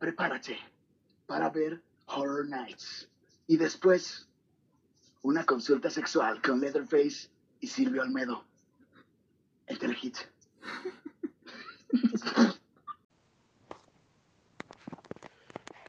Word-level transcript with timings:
prepárate 0.00 0.58
para 1.26 1.48
ver 1.50 1.80
Horror 2.06 2.48
Nights. 2.48 3.08
Y 3.46 3.56
después, 3.56 4.26
una 5.22 5.44
consulta 5.44 5.90
sexual 5.90 6.42
con 6.42 6.60
Leatherface 6.60 7.28
y 7.60 7.68
Silvio 7.68 8.02
Almedo. 8.02 8.44
El 9.66 9.78
Telehit. 9.78 10.16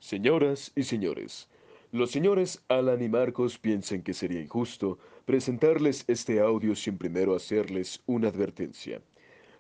Señoras 0.02 0.74
y 0.76 0.84
señores, 0.84 1.48
los 1.92 2.12
señores 2.12 2.62
Alan 2.68 3.02
y 3.02 3.08
Marcos 3.08 3.58
piensan 3.58 4.04
que 4.04 4.14
sería 4.14 4.42
injusto 4.42 5.00
presentarles 5.26 6.04
este 6.08 6.42
audio 6.42 6.76
sin 6.76 6.98
primero 6.98 7.34
hacerles 7.34 8.02
una 8.08 8.28
advertencia. 8.28 9.02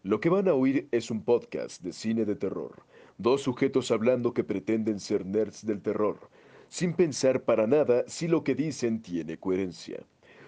Lo 0.04 0.20
que 0.20 0.29
van 0.29 0.49
a 0.49 0.54
oír 0.54 0.89
es 0.91 1.09
un 1.09 1.23
podcast 1.23 1.81
de 1.81 1.93
cine 1.93 2.25
de 2.25 2.36
terror, 2.36 2.83
dos 3.21 3.43
sujetos 3.43 3.91
hablando 3.91 4.33
que 4.33 4.43
pretenden 4.43 5.00
ser 5.00 5.25
nerds 5.25 5.65
del 5.65 5.82
terror, 5.82 6.29
sin 6.69 6.93
pensar 6.93 7.43
para 7.43 7.68
nada 7.68 8.04
si 8.07 8.27
lo 8.27 8.43
que 8.43 8.55
dicen 8.55 9.01
tiene 9.01 9.37
coherencia. 9.37 10.05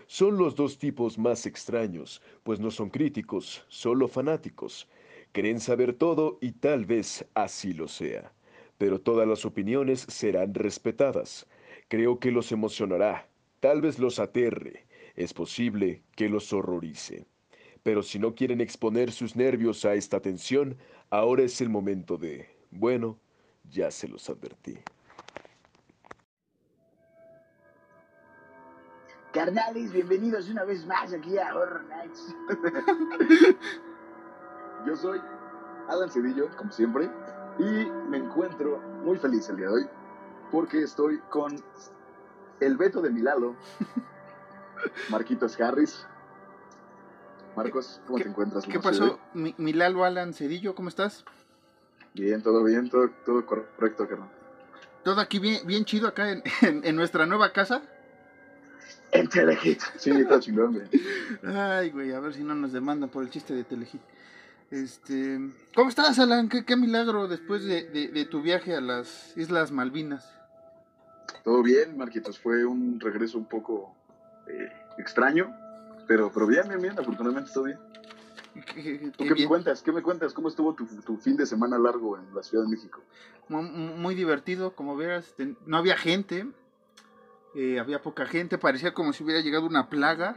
Son 0.08 0.38
los 0.38 0.56
dos 0.56 0.78
tipos 0.78 1.18
más 1.18 1.46
extraños, 1.46 2.22
pues 2.44 2.60
no 2.60 2.72
son 2.72 2.90
críticos, 2.90 3.66
solo 3.68 4.08
fanáticos. 4.08 4.88
Creen 5.32 5.60
saber 5.60 5.94
todo 5.94 6.38
y 6.42 6.52
tal 6.52 6.86
vez 6.86 7.26
así 7.34 7.74
lo 7.74 7.88
sea. 7.88 8.34
Pero 8.78 9.02
todas 9.02 9.28
las 9.28 9.46
opiniones 9.46 10.06
serán 10.10 10.54
respetadas. 10.54 11.48
Creo 11.88 12.20
que 12.20 12.32
los 12.32 12.52
emocionará, 12.52 13.28
tal 13.60 13.82
vez 13.82 13.98
los 13.98 14.20
aterre, 14.20 14.86
es 15.16 15.34
posible 15.34 16.04
que 16.16 16.30
los 16.30 16.52
horrorice. 16.54 17.26
Pero 17.82 18.04
si 18.04 18.20
no 18.20 18.36
quieren 18.36 18.62
exponer 18.62 19.12
sus 19.12 19.36
nervios 19.36 19.86
a 19.86 19.96
esta 19.96 20.22
tensión, 20.22 20.78
ahora 21.10 21.44
es 21.44 21.60
el 21.62 21.70
momento 21.70 22.18
de... 22.18 22.53
Bueno, 22.76 23.20
ya 23.70 23.92
se 23.92 24.08
los 24.08 24.28
advertí. 24.30 24.80
Carnales, 29.32 29.92
bienvenidos 29.92 30.50
una 30.50 30.64
vez 30.64 30.86
más 30.86 31.14
aquí 31.14 31.38
a 31.38 31.56
Horror 31.56 31.86
Nights. 31.86 32.36
Yo 34.88 34.96
soy 34.96 35.20
Alan 35.88 36.10
Cedillo, 36.10 36.50
como 36.58 36.72
siempre, 36.72 37.10
y 37.60 37.86
me 38.10 38.18
encuentro 38.18 38.80
muy 39.04 39.18
feliz 39.18 39.48
el 39.50 39.58
día 39.58 39.68
de 39.68 39.74
hoy 39.74 39.90
porque 40.52 40.82
estoy 40.82 41.20
con 41.30 41.56
el 42.60 42.78
Beto 42.78 43.02
de 43.02 43.12
Milalo, 43.12 43.56
Marquitos 45.10 45.60
Harris. 45.60 46.08
Marcos, 47.56 48.02
¿cómo 48.08 48.18
te 48.18 48.28
encuentras? 48.28 48.66
¿Qué 48.66 48.80
pasó? 48.80 49.20
Mi, 49.34 49.54
Milalo 49.58 50.06
Alan 50.06 50.34
Cedillo, 50.34 50.74
¿cómo 50.74 50.90
estás? 50.90 51.24
Bien, 52.14 52.42
todo 52.42 52.64
bien, 52.64 52.90
todo, 52.90 53.10
todo 53.26 53.46
correcto, 53.46 54.08
carnal. 54.08 54.30
Todo 55.04 55.20
aquí 55.20 55.40
bien, 55.40 55.66
bien 55.66 55.86
chido 55.86 56.08
acá 56.08 56.32
en, 56.32 56.44
en, 56.62 56.96
nuestra 56.96 57.26
nueva 57.26 57.52
casa. 57.52 57.82
En 59.12 59.28
Telehit. 59.30 59.82
Sí, 59.98 60.12
está 60.12 60.40
chingón, 60.40 60.74
güey. 60.74 60.88
Ay, 61.56 61.92
güey, 61.92 62.14
a 62.14 62.20
ver 62.20 62.34
si 62.34 62.44
no 62.44 62.56
nos 62.56 62.72
demandan 62.72 63.10
por 63.10 63.24
el 63.24 63.30
chiste 63.30 63.54
de 63.54 63.64
Telehit. 63.64 64.02
Este, 64.72 65.40
¿Cómo 65.76 65.90
estás, 65.90 66.18
Alan? 66.18 66.50
¿Qué, 66.50 66.66
qué 66.66 66.76
milagro 66.76 67.28
después 67.28 67.64
de, 67.64 67.84
de, 67.90 68.08
de, 68.08 68.26
tu 68.26 68.42
viaje 68.42 68.76
a 68.76 68.82
las 68.82 69.38
Islas 69.38 69.72
Malvinas? 69.72 70.28
Todo 71.44 71.62
bien, 71.62 71.96
Marquitos. 71.96 72.40
Fue 72.40 72.66
un 72.66 73.00
regreso 73.00 73.38
un 73.38 73.46
poco 73.46 73.96
eh, 74.48 74.72
extraño, 74.98 75.56
pero, 76.08 76.32
pero 76.34 76.48
bien, 76.48 76.68
bien, 76.68 76.82
bien. 76.82 77.00
Afortunadamente 77.00 77.52
todo 77.54 77.66
bien. 77.66 77.78
¿Qué, 78.54 79.12
¿Tú 79.18 79.26
qué 79.26 79.36
me 79.36 79.48
cuentas? 79.48 79.82
¿Qué 79.82 79.92
me 79.92 80.02
cuentas? 80.02 80.34
¿Cómo 80.34 80.50
estuvo 80.50 80.74
tu, 80.74 80.86
tu, 80.86 81.18
fin 81.18 81.38
de 81.38 81.46
semana 81.46 81.78
largo 81.78 82.18
en 82.18 82.34
la 82.34 82.44
Ciudad 82.44 82.64
de 82.64 82.70
México? 82.70 83.02
Muy, 83.50 83.64
muy 83.64 84.16
divertido, 84.16 84.76
como 84.76 84.96
verás. 84.96 85.36
No 85.66 85.78
había 85.78 85.98
gente, 85.98 86.48
eh, 87.56 87.80
había 87.80 88.02
poca 88.02 88.26
gente. 88.26 88.58
Parecía 88.58 88.94
como 88.94 89.14
si 89.14 89.24
hubiera 89.24 89.42
llegado 89.42 89.66
una 89.66 89.90
plaga 89.90 90.36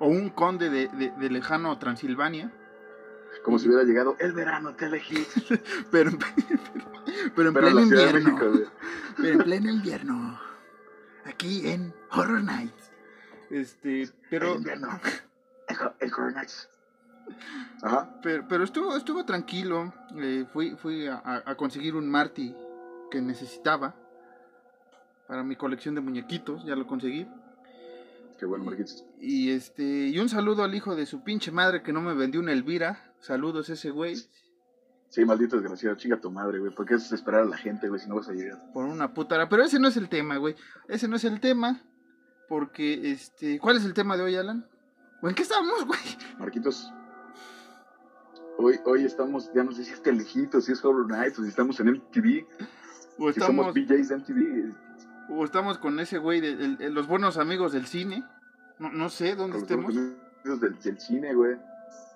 o 0.00 0.08
un 0.08 0.30
conde 0.30 0.70
de, 0.70 0.88
de, 0.88 1.10
de 1.10 1.30
lejano 1.30 1.78
Transilvania 1.78 2.52
como 3.44 3.58
si 3.58 3.68
hubiera 3.68 3.84
llegado 3.84 4.16
el 4.18 4.32
verano 4.32 4.74
Telehit. 4.74 5.28
pero, 5.90 6.10
pero, 7.36 7.52
pero, 7.52 7.68
en 7.68 7.74
pleno 7.74 7.80
invierno. 7.80 8.32
México, 8.32 8.72
pero 9.16 9.28
en 9.28 9.38
pleno 9.38 9.70
invierno. 9.70 10.40
Aquí 11.24 11.68
en 11.68 11.94
Horror 12.10 12.42
Nights. 12.42 12.90
Este, 13.50 14.08
pero. 14.30 14.52
El 14.52 14.58
invierno. 14.58 15.00
El, 16.00 16.12
Horror 16.12 16.32
Nights. 16.32 16.68
Ajá. 17.82 18.18
Pero, 18.22 18.46
pero 18.48 18.64
estuvo, 18.64 18.96
estuvo 18.96 19.24
tranquilo. 19.24 19.92
Eh, 20.16 20.46
fui 20.52 20.76
fui 20.76 21.06
a, 21.06 21.22
a, 21.24 21.54
conseguir 21.56 21.94
un 21.94 22.08
Marty 22.08 22.54
que 23.10 23.20
necesitaba 23.20 23.94
para 25.28 25.42
mi 25.42 25.56
colección 25.56 25.94
de 25.94 26.00
muñequitos. 26.00 26.64
Ya 26.64 26.76
lo 26.76 26.86
conseguí. 26.86 27.26
Qué 28.38 28.46
bueno, 28.46 28.64
Marquitos. 28.64 29.04
Y 29.20 29.50
este, 29.50 29.82
y 29.82 30.18
un 30.18 30.28
saludo 30.28 30.64
al 30.64 30.74
hijo 30.74 30.96
de 30.96 31.06
su 31.06 31.22
pinche 31.22 31.50
madre 31.50 31.82
que 31.82 31.92
no 31.92 32.00
me 32.00 32.14
vendió 32.14 32.40
una 32.40 32.52
Elvira. 32.52 33.12
Saludos 33.20 33.68
ese 33.70 33.90
güey. 33.90 34.16
Sí, 35.08 35.24
maldito 35.24 35.56
desgraciado, 35.56 35.94
chinga 35.94 36.20
tu 36.20 36.30
madre, 36.30 36.58
güey. 36.58 36.74
¿Por 36.74 36.86
qué 36.86 36.94
es 36.94 37.12
esperar 37.12 37.42
a 37.42 37.44
la 37.44 37.56
gente, 37.56 37.88
güey, 37.88 38.00
si 38.00 38.08
no 38.08 38.16
vas 38.16 38.28
a 38.28 38.32
llegar? 38.32 38.58
Por 38.72 38.84
una 38.84 39.14
puta 39.14 39.48
Pero 39.48 39.62
ese 39.62 39.78
no 39.78 39.86
es 39.86 39.96
el 39.96 40.08
tema, 40.08 40.38
güey. 40.38 40.56
Ese 40.88 41.06
no 41.06 41.14
es 41.16 41.24
el 41.24 41.40
tema. 41.40 41.80
Porque, 42.48 43.12
este. 43.12 43.60
¿Cuál 43.60 43.76
es 43.76 43.84
el 43.84 43.94
tema 43.94 44.16
de 44.16 44.24
hoy, 44.24 44.34
Alan? 44.34 44.66
¿En 45.22 45.34
qué 45.34 45.42
estamos, 45.42 45.86
güey? 45.86 46.00
Marquitos. 46.38 46.92
Hoy, 48.56 48.78
hoy 48.84 49.04
estamos, 49.04 49.52
ya 49.52 49.64
no 49.64 49.72
sé 49.72 49.84
si 49.84 49.92
es 49.92 50.02
Telejito, 50.02 50.60
si 50.60 50.72
es 50.72 50.84
Horror 50.84 51.10
Nights, 51.10 51.38
o 51.38 51.42
si 51.42 51.48
estamos 51.48 51.78
en 51.80 51.88
MTV. 51.92 52.46
O 53.18 53.32
si 53.32 53.40
estamos. 53.40 53.66
somos 53.66 53.74
BJs 53.74 54.08
de 54.08 54.16
MTV. 54.16 54.74
O 55.30 55.44
estamos 55.44 55.78
con 55.78 55.98
ese 56.00 56.18
güey 56.18 56.40
de, 56.40 56.90
los 56.90 57.06
buenos 57.06 57.36
amigos 57.36 57.72
del 57.72 57.86
cine. 57.86 58.24
No, 58.78 58.90
no 58.90 59.08
sé 59.08 59.34
dónde 59.34 59.54
Los 59.54 59.62
estemos. 59.62 59.90
amigos 59.90 60.60
del, 60.60 60.78
del 60.78 61.00
cine, 61.00 61.34
güey. 61.34 61.56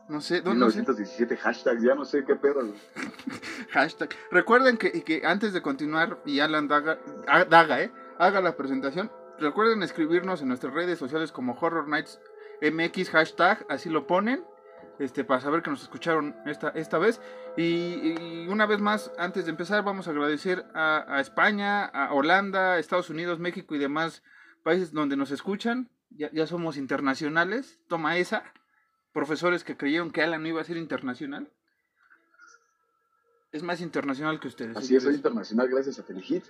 No 0.08 0.22
sé, 0.22 0.40
¿dónde? 0.40 0.64
1917 0.66 1.36
sé? 1.36 1.42
hashtag, 1.42 1.80
ya 1.80 1.94
no 1.94 2.04
sé 2.04 2.24
qué 2.24 2.34
pedo. 2.34 2.60
hashtag. 3.70 4.10
Recuerden 4.30 4.78
que, 4.78 5.02
que, 5.02 5.22
antes 5.26 5.52
de 5.52 5.60
continuar 5.60 6.18
y 6.24 6.40
Alan 6.40 6.66
Daga, 6.66 6.98
Daga 7.48 7.82
eh, 7.82 7.92
haga 8.18 8.40
la 8.40 8.56
presentación, 8.56 9.10
recuerden 9.38 9.82
escribirnos 9.82 10.40
en 10.40 10.48
nuestras 10.48 10.72
redes 10.72 10.98
sociales 10.98 11.30
como 11.30 11.58
Horror 11.60 11.88
Nights 11.88 12.20
MX 12.62 13.10
hashtag, 13.10 13.66
así 13.68 13.90
lo 13.90 14.06
ponen, 14.06 14.44
este, 14.98 15.24
para 15.24 15.40
saber 15.40 15.62
que 15.62 15.70
nos 15.70 15.82
escucharon 15.82 16.36
esta, 16.46 16.70
esta 16.70 16.98
vez. 16.98 17.20
Y, 17.56 17.62
y 17.64 18.48
una 18.48 18.66
vez 18.66 18.80
más, 18.80 19.12
antes 19.18 19.44
de 19.44 19.50
empezar, 19.50 19.84
vamos 19.84 20.08
a 20.08 20.10
agradecer 20.10 20.66
a, 20.74 21.04
a 21.08 21.20
España, 21.20 21.84
a 21.84 22.12
Holanda, 22.12 22.78
Estados 22.78 23.10
Unidos, 23.10 23.38
México 23.38 23.74
y 23.74 23.78
demás 23.78 24.22
países 24.62 24.92
donde 24.92 25.16
nos 25.16 25.30
escuchan. 25.30 25.90
Ya, 26.10 26.30
ya 26.32 26.46
somos 26.46 26.76
internacionales. 26.76 27.80
Toma 27.88 28.16
esa 28.16 28.44
profesores 29.12 29.64
que 29.64 29.76
creyeron 29.76 30.10
que 30.10 30.22
Alan 30.22 30.42
no 30.42 30.48
iba 30.48 30.60
a 30.60 30.64
ser 30.64 30.76
internacional. 30.76 31.52
Es 33.50 33.62
más 33.62 33.80
internacional 33.80 34.38
que 34.38 34.48
ustedes. 34.48 34.76
Así 34.76 34.94
es, 34.94 35.02
soy 35.02 35.14
internacional 35.14 35.68
gracias 35.68 35.98
a 35.98 36.04
Telehit. 36.04 36.44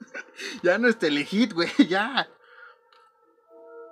ya 0.62 0.76
no 0.76 0.88
es 0.88 0.98
Telehit, 0.98 1.52
güey, 1.52 1.70
ya. 1.88 2.28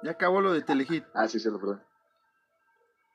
Ya 0.02 0.10
acabó 0.10 0.40
lo 0.40 0.52
de 0.52 0.60
Telehit. 0.62 1.04
Ah, 1.14 1.28
sí, 1.28 1.38
sí, 1.38 1.48
lo 1.48 1.58
perdón. 1.58 1.82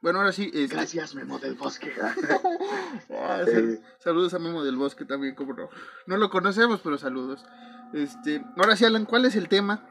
Bueno, 0.01 0.19
ahora 0.19 0.31
sí. 0.31 0.49
Este... 0.53 0.75
Gracias, 0.75 1.13
Memo 1.13 1.39
del 1.39 1.55
Bosque. 1.55 1.91
ah, 3.11 3.41
eh... 3.45 3.81
Saludos 3.97 4.33
a 4.33 4.39
Memo 4.39 4.63
del 4.63 4.77
Bosque 4.77 5.05
también, 5.05 5.35
como 5.35 5.53
no. 5.53 5.69
No 6.05 6.17
lo 6.17 6.29
conocemos, 6.29 6.79
pero 6.81 6.97
saludos. 6.97 7.45
Este, 7.93 8.43
ahora 8.55 8.75
sí, 8.75 8.85
Alan, 8.85 9.05
¿cuál 9.05 9.25
es 9.25 9.35
el 9.35 9.49
tema? 9.49 9.85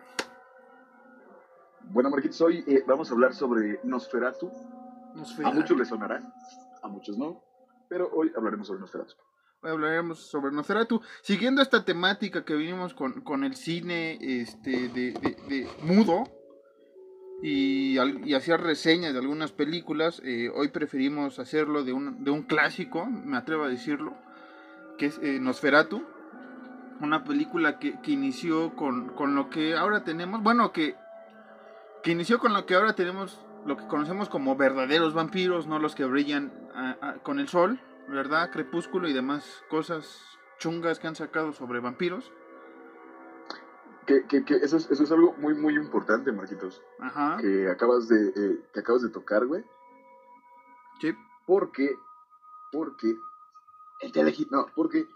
Bueno, 1.91 2.11
Marquitos, 2.11 2.41
hoy 2.41 2.65
eh, 2.67 2.85
vamos 2.87 3.11
a 3.11 3.15
hablar 3.15 3.35
sobre 3.35 3.81
Nosferatu. 3.83 4.51
Nosferatu. 5.15 5.57
A 5.57 5.61
muchos 5.61 5.79
les 5.79 5.89
sonará, 5.89 6.23
a 6.83 6.89
muchos 6.89 7.19
no, 7.19 7.43
pero 7.89 8.11
hoy 8.13 8.33
hablaremos 8.37 8.67
sobre 8.67 8.81
Nosferatu. 8.81 9.15
Hoy 9.63 9.71
hablaremos 9.71 10.21
sobre 10.21 10.53
Nosferatu. 10.53 11.01
Siguiendo 11.23 11.61
esta 11.61 11.85
temática 11.85 12.45
que 12.45 12.55
vinimos 12.55 12.95
con, 12.95 13.23
con 13.23 13.43
el 13.43 13.57
cine 13.57 14.19
este, 14.21 14.89
de, 14.89 15.13
de, 15.13 15.37
de 15.49 15.69
mudo 15.83 16.25
y, 17.43 17.99
hacer 18.35 18.61
reseñas 18.61 19.13
de 19.13 19.21
algunas 19.21 19.53
películas, 19.53 20.21
eh, 20.25 20.51
hoy 20.55 20.69
preferimos 20.69 21.39
hacerlo 21.39 21.85
de 21.85 21.93
un, 21.93 22.25
de 22.25 22.31
un 22.31 22.43
clásico, 22.43 23.07
me 23.07 23.37
atrevo 23.37 23.65
a 23.65 23.69
decirlo, 23.69 24.15
que 24.97 25.07
es 25.07 25.19
eh, 25.23 25.39
Nosferatu. 25.41 26.03
Una 27.01 27.23
película 27.23 27.79
que, 27.79 28.01
que 28.01 28.11
inició 28.11 28.75
con, 28.75 29.11
con 29.11 29.37
lo 29.37 29.51
que 29.51 29.77
ahora 29.77 30.03
tenemos, 30.03 30.43
bueno, 30.43 30.73
que 30.73 30.97
que 32.03 32.13
inició 32.13 32.39
con 32.39 32.53
lo 32.53 32.67
que 32.67 32.75
ahora 32.75 32.95
tenemos, 32.95 33.41
lo 33.67 33.77
que 33.77 33.87
conocemos 33.87 34.29
como 34.29 34.57
verdaderos 34.57 35.15
vampiros, 35.15 35.67
no 35.67 35.79
los 35.79 35.95
que 35.95 36.05
brillan 36.05 36.53
con 37.23 37.41
el 37.41 37.49
sol, 37.49 37.81
¿verdad? 38.09 38.51
Crepúsculo 38.51 39.09
y 39.09 39.13
demás 39.13 39.63
cosas 39.69 40.23
chungas 40.59 40.99
que 40.99 41.09
han 41.09 41.17
sacado 41.17 41.53
sobre 41.53 41.81
vampiros. 41.81 42.33
Que, 44.09 44.27
que, 44.27 44.45
que 44.45 44.55
eso, 44.55 44.79
es, 44.79 44.91
eso 44.91 45.05
es 45.05 45.13
algo 45.13 45.35
muy, 45.35 45.55
muy 45.55 45.77
importante, 45.77 46.33
Marquitos. 46.33 46.83
Ajá. 46.99 47.37
Que 47.41 47.69
acabas 47.69 48.09
de, 48.09 48.29
eh, 48.29 48.59
que 48.73 48.81
acabas 48.81 49.03
de 49.03 49.11
tocar, 49.11 49.47
güey. 49.47 49.63
Sí. 51.01 51.15
Porque, 51.47 51.95
porque, 52.73 53.15
el 54.01 54.13
telehit, 54.13 54.51
no, 54.51 54.67
porque 54.75 55.07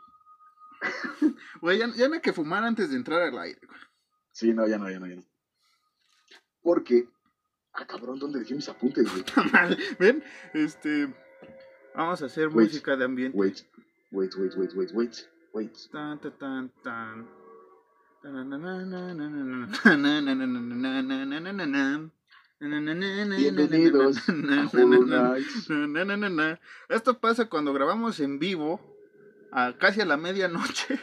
Güey, 1.61 1.79
ya, 1.79 1.89
ya 1.95 2.09
no 2.09 2.15
hay 2.15 2.21
que 2.21 2.33
fumar 2.33 2.65
antes 2.65 2.91
de 2.91 2.97
entrar 2.97 3.23
al 3.23 3.39
aire, 3.39 3.61
güey. 3.67 3.81
Sí, 4.33 4.53
no, 4.53 4.67
ya 4.67 4.79
no, 4.79 4.91
ya 4.91 4.99
no, 4.99 5.07
ya 5.07 5.17
no. 5.17 5.25
Porque. 6.63 7.09
Ah, 7.75 7.87
cabrón, 7.87 8.19
¿dónde 8.19 8.41
dejé 8.41 8.55
mis 8.55 8.69
apuntes, 8.69 9.07
güey? 9.11 9.25
Ven, 9.99 10.23
este. 10.55 11.15
Vamos 11.95 12.23
a 12.23 12.27
hacer 12.27 12.49
Wait, 12.49 12.69
música 12.69 12.97
de 12.97 13.05
ambiente. 13.05 13.37
Wait, 13.37 13.59
wait, 14.11 14.35
wait, 14.37 14.55
wait, 14.57 14.73
wait, 14.75 14.91
wait, 14.93 15.15
wait. 15.53 15.77
Tan, 15.91 16.21
tan, 16.21 16.39
tan, 16.39 16.69
tan. 16.83 17.42
Bienvenidos 23.37 24.29
a. 24.29 26.59
Esto 26.89 27.19
pasa 27.19 27.49
cuando 27.49 27.73
grabamos 27.73 28.21
en 28.21 28.39
vivo, 28.39 28.81
a 29.51 29.75
casi 29.79 30.01
a 30.01 30.05
la 30.05 30.17
medianoche, 30.17 31.01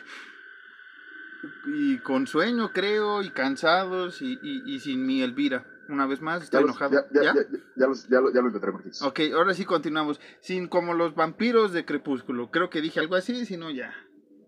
y 1.67 1.97
con 1.99 2.27
sueño 2.27 2.71
creo, 2.71 3.21
y 3.21 3.31
cansados, 3.31 4.21
y, 4.21 4.39
y, 4.41 4.63
y 4.73 4.79
sin 4.79 5.05
mi 5.05 5.21
Elvira. 5.21 5.65
Una 5.89 6.05
vez 6.05 6.21
más, 6.21 6.49
Ya, 6.51 6.61
los- 6.61 6.69
enojado. 6.69 7.03
ya, 7.11 7.11
ya, 7.11 7.21
¿Ya? 7.21 7.33
ya, 7.33 7.41
ya 7.75 7.87
los- 7.87 8.07
ya 8.07 8.21
lo, 8.21 8.31
ya 8.31 8.41
lo 8.41 8.47
encontré, 8.47 8.71
Marquitos. 8.71 9.01
Ok, 9.01 9.19
ahora 9.33 9.53
sí 9.55 9.65
continuamos. 9.65 10.21
Sin 10.39 10.67
como 10.67 10.93
los 10.93 11.15
vampiros 11.15 11.73
de 11.73 11.83
Crepúsculo. 11.83 12.51
Creo 12.51 12.69
que 12.69 12.79
dije 12.79 12.99
algo 12.99 13.15
así, 13.15 13.45
si 13.45 13.57
no 13.57 13.71
ya. 13.71 13.93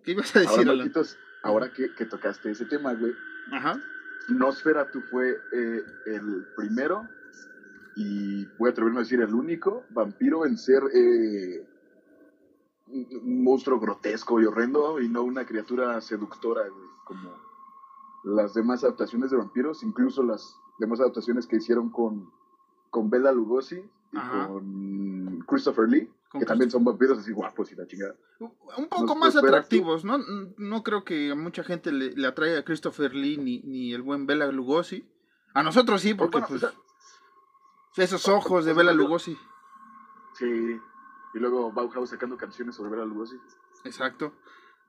¿Qué 0.04 0.12
ibas 0.12 0.36
a 0.36 0.40
decir, 0.40 0.70
Alan? 0.70 0.88
Ahora 1.44 1.72
que, 1.74 1.94
que 1.96 2.06
tocaste 2.06 2.52
ese 2.52 2.66
tema, 2.66 2.94
güey, 2.94 3.14
Ajá. 3.52 3.80
Nosferatu 4.30 5.02
fue 5.02 5.32
eh, 5.52 5.82
el 6.06 6.46
primero 6.56 7.08
y 7.96 8.46
voy 8.58 8.70
a 8.70 8.72
atreverme 8.72 9.00
a 9.00 9.04
decir 9.04 9.22
el 9.22 9.34
único 9.34 9.84
vampiro 9.90 10.46
en 10.46 10.58
ser 10.58 10.84
eh, 10.94 11.68
un 12.88 13.44
monstruo 13.44 13.80
grotesco 13.80 14.40
y 14.40 14.46
horrendo 14.46 15.00
y 15.00 15.10
no 15.10 15.24
una 15.24 15.46
criatura 15.46 16.00
seductora 16.02 16.68
güey, 16.68 16.88
como 17.06 17.36
las 18.24 18.54
demás 18.54 18.84
adaptaciones 18.84 19.32
de 19.32 19.38
vampiros, 19.38 19.84
incluso 19.84 20.24
las 20.24 20.56
demás 20.80 21.00
adaptaciones 21.00 21.48
que 21.48 21.58
hicieron 21.58 21.90
con, 21.90 22.30
con 22.90 23.10
Bela 23.10 23.32
Lugosi 23.32 23.84
y 24.12 24.18
Ajá. 24.18 24.48
con 24.48 25.40
Christopher 25.48 25.90
Lee, 25.90 26.10
que 26.40 26.46
también 26.46 26.72
son 26.72 26.84
vampiros 26.86 27.18
así 27.20 27.32
guapos 27.34 27.72
y 27.72 27.76
la 27.76 27.86
chingada. 27.88 28.16
Un 28.40 28.88
poco 28.88 29.06
Nos- 29.06 29.18
más 29.18 29.36
atractivos, 29.36 30.06
¿no? 30.06 30.18
No 30.58 30.84
creo 30.84 31.04
que 31.04 31.32
a 31.32 31.36
mucha 31.36 31.64
gente 31.64 31.92
le, 31.92 32.12
le 32.16 32.28
atraiga 32.28 32.60
a 32.60 32.64
Christopher 32.64 33.14
Lee 33.14 33.38
ni, 33.38 33.60
ni 33.64 33.94
el 33.94 34.02
buen 34.02 34.26
Bela 34.26 34.48
Lugosi. 34.48 35.06
A 35.54 35.62
nosotros 35.64 36.02
sí, 36.02 36.14
porque 36.14 36.40
Bueno, 36.40 36.48
pues 36.48 36.64
o 36.64 36.70
sea, 37.94 38.04
esos 38.06 38.28
ojos 38.30 38.64
de 38.66 38.72
sea, 38.72 38.78
Bela 38.78 38.94
Lugosi. 38.94 39.38
sí. 40.38 40.80
Y 41.34 41.40
luego 41.40 41.72
Bauhaus 41.72 42.10
sacando 42.10 42.36
canciones 42.38 42.76
sobre 42.76 42.92
Bela 42.92 43.06
Lugosi. 43.06 43.38
Exacto. 43.86 44.34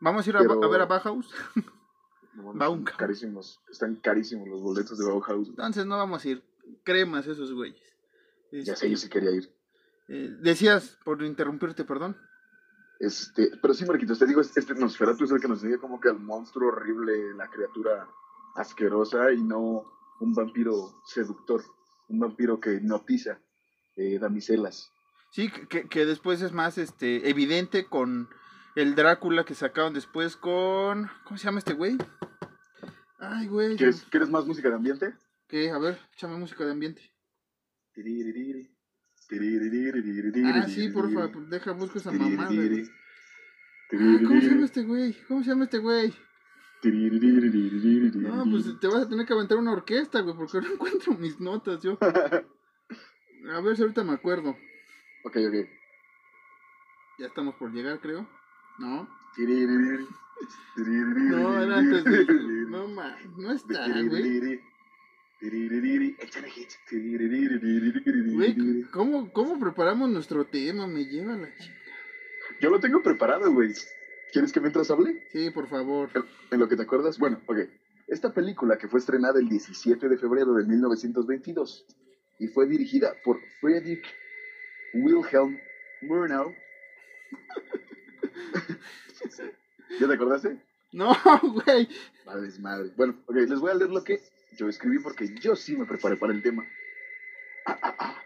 Vamos 0.00 0.26
a 0.26 0.30
ir 0.30 0.36
a, 0.36 0.40
Pero- 0.40 0.62
a 0.64 0.68
ver 0.68 0.80
a 0.82 0.86
Bauhaus. 0.86 1.32
No 2.34 2.54
Bauhaus. 2.54 2.78
están 2.78 2.96
carísimos, 2.96 3.60
están 3.70 3.96
carísimos 3.96 4.48
los 4.48 4.62
boletos 4.62 4.96
de 4.96 5.04
Bauhaus. 5.04 5.48
Entonces 5.50 5.84
no 5.84 5.98
vamos 5.98 6.24
a 6.24 6.28
ir. 6.30 6.42
Cremas 6.82 7.26
esos 7.26 7.52
güeyes. 7.52 7.78
Ya 8.50 8.58
Este, 8.72 8.76
sé, 8.76 8.90
yo 8.90 8.96
sí 8.96 9.10
quería 9.10 9.32
ir. 9.32 9.52
Eh, 10.14 10.36
decías, 10.40 10.98
por 11.04 11.22
interrumpirte, 11.22 11.84
perdón. 11.84 12.16
Este, 13.00 13.50
pero 13.60 13.74
sí, 13.74 13.84
Marquitos, 13.84 14.18
te 14.18 14.26
digo, 14.26 14.40
este 14.42 14.74
Nosferatu 14.74 15.24
es 15.24 15.30
el 15.32 15.40
que 15.40 15.48
nos 15.48 15.62
enseña 15.62 15.80
como 15.80 15.98
que 16.00 16.08
al 16.10 16.20
monstruo 16.20 16.68
horrible, 16.68 17.34
la 17.34 17.48
criatura 17.48 18.06
asquerosa 18.54 19.32
y 19.32 19.42
no 19.42 19.84
un 20.20 20.34
vampiro 20.34 21.02
seductor, 21.06 21.62
un 22.08 22.20
vampiro 22.20 22.60
que 22.60 22.74
hipnotiza 22.74 23.40
eh, 23.96 24.18
damiselas. 24.20 24.92
Sí, 25.32 25.50
que- 25.50 25.88
que, 25.88 26.04
después 26.06 26.42
es 26.42 26.52
más 26.52 26.76
este 26.78 27.28
evidente 27.30 27.86
con 27.86 28.28
el 28.76 28.94
Drácula 28.94 29.44
que 29.44 29.54
sacaron 29.54 29.94
después 29.94 30.36
con. 30.36 31.08
¿Cómo 31.24 31.38
se 31.38 31.44
llama 31.44 31.58
este 31.58 31.72
güey? 31.72 31.96
Ay, 33.18 33.46
güey. 33.48 33.76
¿Quieres, 33.76 34.02
¿Quieres 34.10 34.28
más 34.30 34.44
música 34.46 34.68
de 34.68 34.74
ambiente? 34.74 35.14
¿Qué? 35.48 35.70
A 35.70 35.78
ver, 35.78 35.98
échame 36.14 36.36
música 36.36 36.64
de 36.64 36.72
ambiente. 36.72 37.02
Tiriririri, 37.94 38.74
Ah, 40.46 40.68
sí, 40.68 40.88
por 40.88 41.04
favor, 41.12 41.48
deja, 41.48 41.72
busco 41.72 41.98
esa 41.98 42.10
mamada. 42.30 42.48
Güey. 42.68 42.90
Ah, 43.94 44.18
¿Cómo 44.26 44.40
se 44.40 44.48
llama 44.48 44.64
este 44.64 44.82
güey? 44.84 45.16
¿Cómo 45.28 45.42
se 45.42 45.50
llama 45.50 45.64
este 45.64 45.78
güey? 45.78 46.14
No, 48.18 48.44
pues 48.50 48.80
te 48.80 48.86
vas 48.88 49.02
a 49.04 49.08
tener 49.08 49.26
que 49.26 49.32
aventar 49.32 49.58
una 49.58 49.72
orquesta, 49.72 50.20
güey, 50.20 50.34
porque 50.36 50.60
no 50.60 50.66
encuentro 50.74 51.14
mis 51.14 51.38
notas 51.40 51.82
yo. 51.82 51.98
A 52.00 53.60
ver 53.60 53.76
si 53.76 53.82
ahorita 53.82 54.02
me 54.04 54.12
acuerdo. 54.12 54.50
Ok, 55.24 55.36
ok. 55.48 55.68
Ya 57.18 57.26
estamos 57.26 57.54
por 57.56 57.72
llegar, 57.72 58.00
creo. 58.00 58.28
No. 58.78 59.08
No, 61.36 61.62
era 61.62 61.78
antes 61.78 62.04
de. 62.04 62.24
No, 62.68 62.88
ma, 62.88 63.16
no 63.36 63.52
está, 63.52 63.86
güey. 64.08 64.60
Güey, 68.32 68.82
¿cómo, 68.92 69.32
¿cómo 69.32 69.58
preparamos 69.58 70.08
nuestro 70.08 70.44
tema? 70.44 70.86
Me 70.86 71.04
lleva 71.04 71.36
la 71.36 71.52
chica. 71.56 71.74
Yo 72.60 72.70
lo 72.70 72.78
tengo 72.78 73.02
preparado, 73.02 73.52
güey. 73.52 73.72
¿Quieres 74.32 74.52
que 74.52 74.60
mientras 74.60 74.88
hable? 74.92 75.26
Sí, 75.32 75.50
por 75.50 75.68
favor. 75.68 76.10
En 76.52 76.60
lo 76.60 76.68
que 76.68 76.76
te 76.76 76.82
acuerdas. 76.82 77.18
Bueno, 77.18 77.40
ok. 77.46 77.58
Esta 78.06 78.32
película 78.32 78.78
que 78.78 78.86
fue 78.86 79.00
estrenada 79.00 79.40
el 79.40 79.48
17 79.48 80.08
de 80.08 80.16
febrero 80.16 80.54
de 80.54 80.64
1922 80.64 81.86
y 82.38 82.46
fue 82.46 82.68
dirigida 82.68 83.12
por 83.24 83.40
Friedrich 83.60 84.06
Wilhelm 84.94 85.58
Murnau. 86.02 86.54
¿Ya 89.98 90.06
te 90.06 90.14
acordaste? 90.14 90.56
No, 90.92 91.16
güey. 91.42 91.88
Madre 92.26 92.48
es 92.48 92.60
madre. 92.60 92.92
Bueno, 92.96 93.20
ok, 93.26 93.34
les 93.34 93.58
voy 93.58 93.72
a 93.72 93.74
leer 93.74 93.90
lo 93.90 94.04
que 94.04 94.20
yo 94.56 94.68
escribí 94.68 94.98
porque 94.98 95.34
yo 95.40 95.56
sí 95.56 95.76
me 95.76 95.86
preparé 95.86 96.16
para 96.16 96.32
el 96.32 96.42
tema. 96.42 96.66
Ah, 97.66 97.78
ah, 97.82 97.96
ah. 97.98 98.22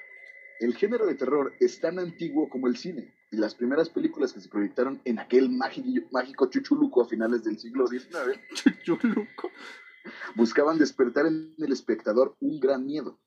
El 0.58 0.74
género 0.74 1.06
de 1.06 1.14
terror 1.14 1.52
es 1.60 1.80
tan 1.80 1.98
antiguo 1.98 2.48
como 2.48 2.66
el 2.66 2.76
cine, 2.76 3.14
y 3.30 3.36
las 3.36 3.54
primeras 3.54 3.90
películas 3.90 4.32
que 4.32 4.40
se 4.40 4.48
proyectaron 4.48 5.00
en 5.04 5.18
aquel 5.18 5.50
mágico, 5.50 6.48
chuchuluco 6.48 7.02
a 7.02 7.08
finales 7.08 7.44
del 7.44 7.58
siglo 7.58 7.86
XIX 7.86 8.40
buscaban 10.34 10.78
despertar 10.78 11.26
en 11.26 11.54
el 11.58 11.72
espectador 11.72 12.36
un 12.40 12.58
gran 12.60 12.86
miedo. 12.86 13.18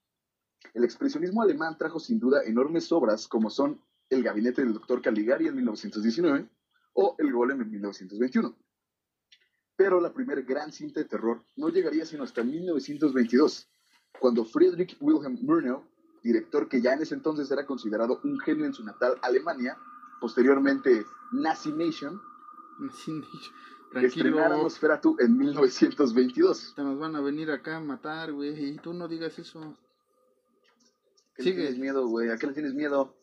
El 0.73 0.83
expresionismo 0.83 1.41
alemán 1.41 1.77
trajo 1.77 1.99
sin 1.99 2.19
duda 2.19 2.43
enormes 2.43 2.91
obras 2.91 3.27
como 3.27 3.49
son 3.49 3.81
El 4.09 4.23
gabinete 4.23 4.63
del 4.63 4.73
doctor 4.73 5.01
Caligari 5.01 5.47
en 5.47 5.55
1919 5.55 6.49
o 6.93 7.15
El 7.19 7.31
golem 7.31 7.61
en 7.61 7.69
1921. 7.69 8.57
Pero 9.79 10.01
la 10.01 10.11
primer 10.11 10.43
gran 10.43 10.73
cinta 10.73 10.99
de 10.99 11.05
terror 11.05 11.41
no 11.55 11.69
llegaría 11.69 12.05
sino 12.05 12.23
hasta 12.23 12.43
1922, 12.43 13.69
cuando 14.19 14.43
Friedrich 14.43 14.97
Wilhelm 14.99 15.37
Murnau, 15.41 15.85
director 16.21 16.67
que 16.67 16.81
ya 16.81 16.95
en 16.95 17.01
ese 17.01 17.15
entonces 17.15 17.49
era 17.49 17.65
considerado 17.65 18.19
un 18.25 18.37
genio 18.41 18.65
en 18.65 18.73
su 18.73 18.83
natal 18.83 19.17
Alemania, 19.21 19.77
posteriormente 20.19 21.05
Nazi 21.31 21.71
Nation, 21.71 22.19
Sí, 22.93 23.23
estrenara 23.93 24.47
Tranquilo. 24.49 24.63
Nosferatu 24.63 25.15
en 25.17 25.37
1922. 25.37 26.73
Te 26.75 26.83
nos 26.83 26.99
van 26.99 27.15
a 27.15 27.21
venir 27.21 27.49
acá 27.49 27.77
a 27.77 27.79
matar, 27.79 28.33
güey. 28.33 28.71
Y 28.71 28.77
tú 28.79 28.93
no 28.93 29.07
digas 29.07 29.39
eso. 29.39 29.61
¿A 29.61 29.75
qué 31.35 31.43
Sigue. 31.43 31.55
le 31.55 31.61
tienes 31.63 31.79
miedo, 31.79 32.05
güey? 32.05 32.29
¿A 32.31 32.37
qué 32.37 32.47
le 32.47 32.53
tienes 32.53 32.73
miedo? 32.73 33.15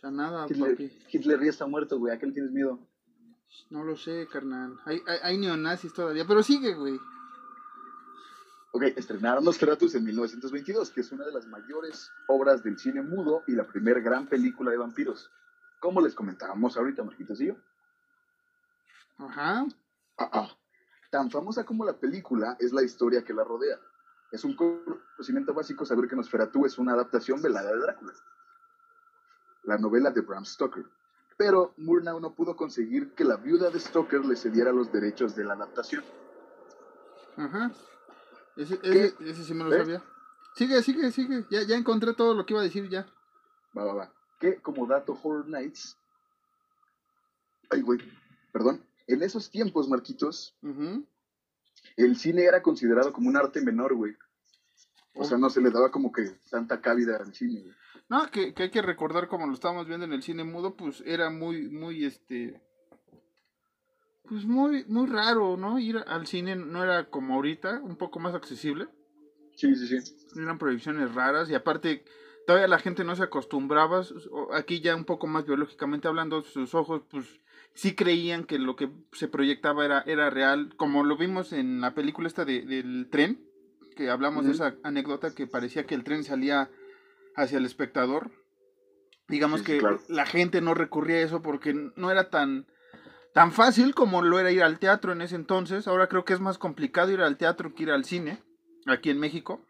Sea, 0.00 0.12
nada, 0.12 0.46
Hitler, 0.48 0.70
papi. 0.72 0.92
Hitler 1.12 1.42
ya 1.42 1.50
está 1.50 1.66
muerto, 1.66 1.98
güey. 1.98 2.14
¿A 2.14 2.18
qué 2.20 2.26
le 2.26 2.32
tienes 2.32 2.52
miedo? 2.52 2.78
No 3.70 3.84
lo 3.84 3.96
sé, 3.96 4.28
carnal. 4.30 4.78
Hay, 4.84 5.02
hay, 5.06 5.18
hay 5.22 5.38
neonazis 5.38 5.92
todavía. 5.92 6.24
Pero 6.26 6.42
sigue, 6.42 6.74
güey. 6.74 6.98
Ok, 8.72 8.82
estrenaron 8.96 9.44
Nosferatus 9.44 9.94
en 9.94 10.04
1922, 10.04 10.90
que 10.90 11.02
es 11.02 11.12
una 11.12 11.24
de 11.24 11.32
las 11.32 11.46
mayores 11.46 12.10
obras 12.26 12.64
del 12.64 12.76
cine 12.76 13.02
mudo 13.02 13.44
y 13.46 13.52
la 13.52 13.64
primer 13.64 14.02
gran 14.02 14.26
película 14.26 14.72
de 14.72 14.78
vampiros. 14.78 15.30
Como 15.80 16.00
les 16.00 16.14
comentábamos 16.14 16.76
ahorita, 16.76 17.04
Marquitos 17.04 17.40
y 17.40 17.46
yo. 17.46 17.56
Ajá. 19.18 19.64
Ah, 20.18 20.30
ah. 20.32 20.56
Tan 21.10 21.30
famosa 21.30 21.64
como 21.64 21.84
la 21.84 21.92
película 21.92 22.56
es 22.58 22.72
la 22.72 22.82
historia 22.82 23.22
que 23.24 23.32
la 23.32 23.44
rodea. 23.44 23.78
Es 24.32 24.42
un 24.42 24.56
conocimiento 24.56 25.54
básico 25.54 25.86
saber 25.86 26.08
que 26.08 26.16
Nosferatu 26.16 26.66
es 26.66 26.76
una 26.76 26.94
adaptación 26.94 27.40
velada 27.40 27.70
de 27.70 27.78
Drácula, 27.78 28.12
la 29.62 29.78
novela 29.78 30.10
de 30.10 30.22
Bram 30.22 30.44
Stoker. 30.44 30.84
Pero 31.36 31.74
Murnau 31.76 32.20
no 32.20 32.34
pudo 32.34 32.54
conseguir 32.56 33.12
que 33.14 33.24
la 33.24 33.36
viuda 33.36 33.70
de 33.70 33.80
Stoker 33.80 34.24
le 34.24 34.36
cediera 34.36 34.72
los 34.72 34.92
derechos 34.92 35.34
de 35.34 35.44
la 35.44 35.54
adaptación. 35.54 36.04
Ajá. 37.36 37.72
Ese, 38.56 38.78
ese, 38.82 39.14
ese 39.20 39.44
sí 39.44 39.54
me 39.54 39.64
lo 39.64 39.74
¿Eh? 39.74 39.78
sabía. 39.78 40.02
Sigue, 40.54 40.80
sigue, 40.82 41.10
sigue. 41.10 41.44
Ya, 41.50 41.62
ya 41.62 41.76
encontré 41.76 42.14
todo 42.14 42.34
lo 42.34 42.46
que 42.46 42.52
iba 42.54 42.60
a 42.60 42.64
decir 42.64 42.88
ya. 42.88 43.06
Va, 43.76 43.84
va, 43.84 43.94
va. 43.94 44.12
Que 44.38 44.60
como 44.62 44.86
dato 44.86 45.18
Horror 45.20 45.48
Nights. 45.48 45.98
Ay, 47.70 47.80
güey. 47.82 47.98
Perdón. 48.52 48.84
En 49.08 49.22
esos 49.22 49.50
tiempos, 49.50 49.88
Marquitos, 49.88 50.54
Ujú. 50.62 51.04
el 51.96 52.16
cine 52.16 52.44
era 52.44 52.62
considerado 52.62 53.12
como 53.12 53.28
un 53.28 53.36
arte 53.36 53.60
menor, 53.60 53.94
güey. 53.94 54.16
O 55.14 55.24
sea, 55.24 55.38
no 55.38 55.48
se 55.50 55.60
le 55.60 55.70
daba 55.70 55.90
como 55.90 56.12
que 56.12 56.22
tanta 56.50 56.80
cabida 56.80 57.16
al 57.16 57.34
cine, 57.34 57.60
güey. 57.60 57.74
No, 58.08 58.30
que, 58.30 58.52
que 58.52 58.64
hay 58.64 58.70
que 58.70 58.82
recordar 58.82 59.28
como 59.28 59.46
lo 59.46 59.54
estábamos 59.54 59.86
viendo 59.86 60.04
en 60.04 60.12
el 60.12 60.22
cine 60.22 60.44
mudo, 60.44 60.76
pues 60.76 61.02
era 61.06 61.30
muy, 61.30 61.68
muy, 61.68 62.04
este... 62.04 62.60
pues 64.28 64.44
muy, 64.44 64.84
muy 64.88 65.06
raro, 65.06 65.56
¿no? 65.56 65.78
Ir 65.78 65.98
al 66.06 66.26
cine 66.26 66.56
no 66.56 66.82
era 66.84 67.08
como 67.08 67.34
ahorita, 67.34 67.80
un 67.82 67.96
poco 67.96 68.18
más 68.18 68.34
accesible. 68.34 68.88
Sí, 69.56 69.74
sí, 69.74 69.86
sí. 69.86 70.16
Eran 70.36 70.58
proyecciones 70.58 71.14
raras 71.14 71.48
y 71.48 71.54
aparte 71.54 72.04
todavía 72.46 72.68
la 72.68 72.78
gente 72.78 73.04
no 73.04 73.16
se 73.16 73.22
acostumbraba, 73.22 74.02
aquí 74.52 74.80
ya 74.80 74.94
un 74.94 75.04
poco 75.04 75.26
más 75.26 75.46
biológicamente 75.46 76.08
hablando, 76.08 76.42
sus 76.42 76.74
ojos 76.74 77.02
pues 77.08 77.40
sí 77.72 77.94
creían 77.94 78.44
que 78.44 78.58
lo 78.58 78.76
que 78.76 78.90
se 79.12 79.28
proyectaba 79.28 79.84
era, 79.84 80.02
era 80.02 80.28
real, 80.28 80.74
como 80.76 81.04
lo 81.04 81.16
vimos 81.16 81.52
en 81.52 81.80
la 81.80 81.94
película 81.94 82.28
esta 82.28 82.44
de, 82.44 82.62
del 82.62 83.08
tren, 83.10 83.40
que 83.94 84.10
hablamos 84.10 84.44
de 84.44 84.52
esa 84.52 84.76
anécdota 84.82 85.34
que 85.34 85.46
parecía 85.46 85.86
que 85.86 85.94
el 85.94 86.04
tren 86.04 86.24
salía 86.24 86.70
hacia 87.36 87.58
el 87.58 87.64
espectador. 87.64 88.30
Digamos 89.28 89.62
que 89.62 89.80
la 90.08 90.26
gente 90.26 90.60
no 90.60 90.74
recurría 90.74 91.16
a 91.16 91.20
eso 91.20 91.42
porque 91.42 91.74
no 91.96 92.10
era 92.10 92.28
tan, 92.30 92.66
tan 93.32 93.52
fácil 93.52 93.94
como 93.94 94.22
lo 94.22 94.38
era 94.38 94.52
ir 94.52 94.62
al 94.62 94.78
teatro 94.78 95.12
en 95.12 95.22
ese 95.22 95.36
entonces. 95.36 95.88
Ahora 95.88 96.08
creo 96.08 96.24
que 96.24 96.34
es 96.34 96.40
más 96.40 96.58
complicado 96.58 97.10
ir 97.10 97.20
al 97.20 97.38
teatro 97.38 97.74
que 97.74 97.84
ir 97.84 97.90
al 97.90 98.04
cine, 98.04 98.42
aquí 98.86 99.10
en 99.10 99.18
México. 99.18 99.64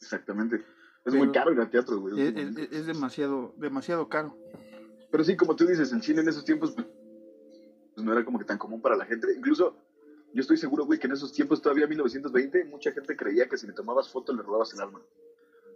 Exactamente. 0.00 0.64
Es 1.06 1.14
muy 1.14 1.32
caro 1.32 1.52
ir 1.52 1.60
al 1.60 1.70
teatro, 1.70 1.98
güey. 2.00 2.20
Es, 2.20 2.86
demasiado, 2.86 3.54
demasiado 3.56 4.08
caro. 4.08 4.36
Pero 5.10 5.24
sí, 5.24 5.36
como 5.36 5.56
tú 5.56 5.66
dices, 5.66 5.90
el 5.92 6.02
cine 6.02 6.20
en 6.20 6.28
esos 6.28 6.44
tiempos 6.44 6.72
pues, 6.72 6.86
no 7.96 8.12
era 8.12 8.24
como 8.24 8.38
que 8.38 8.44
tan 8.44 8.58
común 8.58 8.82
para 8.82 8.94
la 8.94 9.06
gente. 9.06 9.26
Incluso 9.34 9.74
yo 10.38 10.42
estoy 10.42 10.56
seguro, 10.56 10.86
güey, 10.86 11.00
que 11.00 11.08
en 11.08 11.14
esos 11.14 11.32
tiempos, 11.32 11.60
todavía 11.60 11.88
1920, 11.88 12.64
mucha 12.66 12.92
gente 12.92 13.16
creía 13.16 13.48
que 13.48 13.56
si 13.56 13.66
le 13.66 13.72
tomabas 13.72 14.08
foto 14.08 14.32
le 14.32 14.40
robabas 14.40 14.72
el 14.72 14.80
alma. 14.80 15.00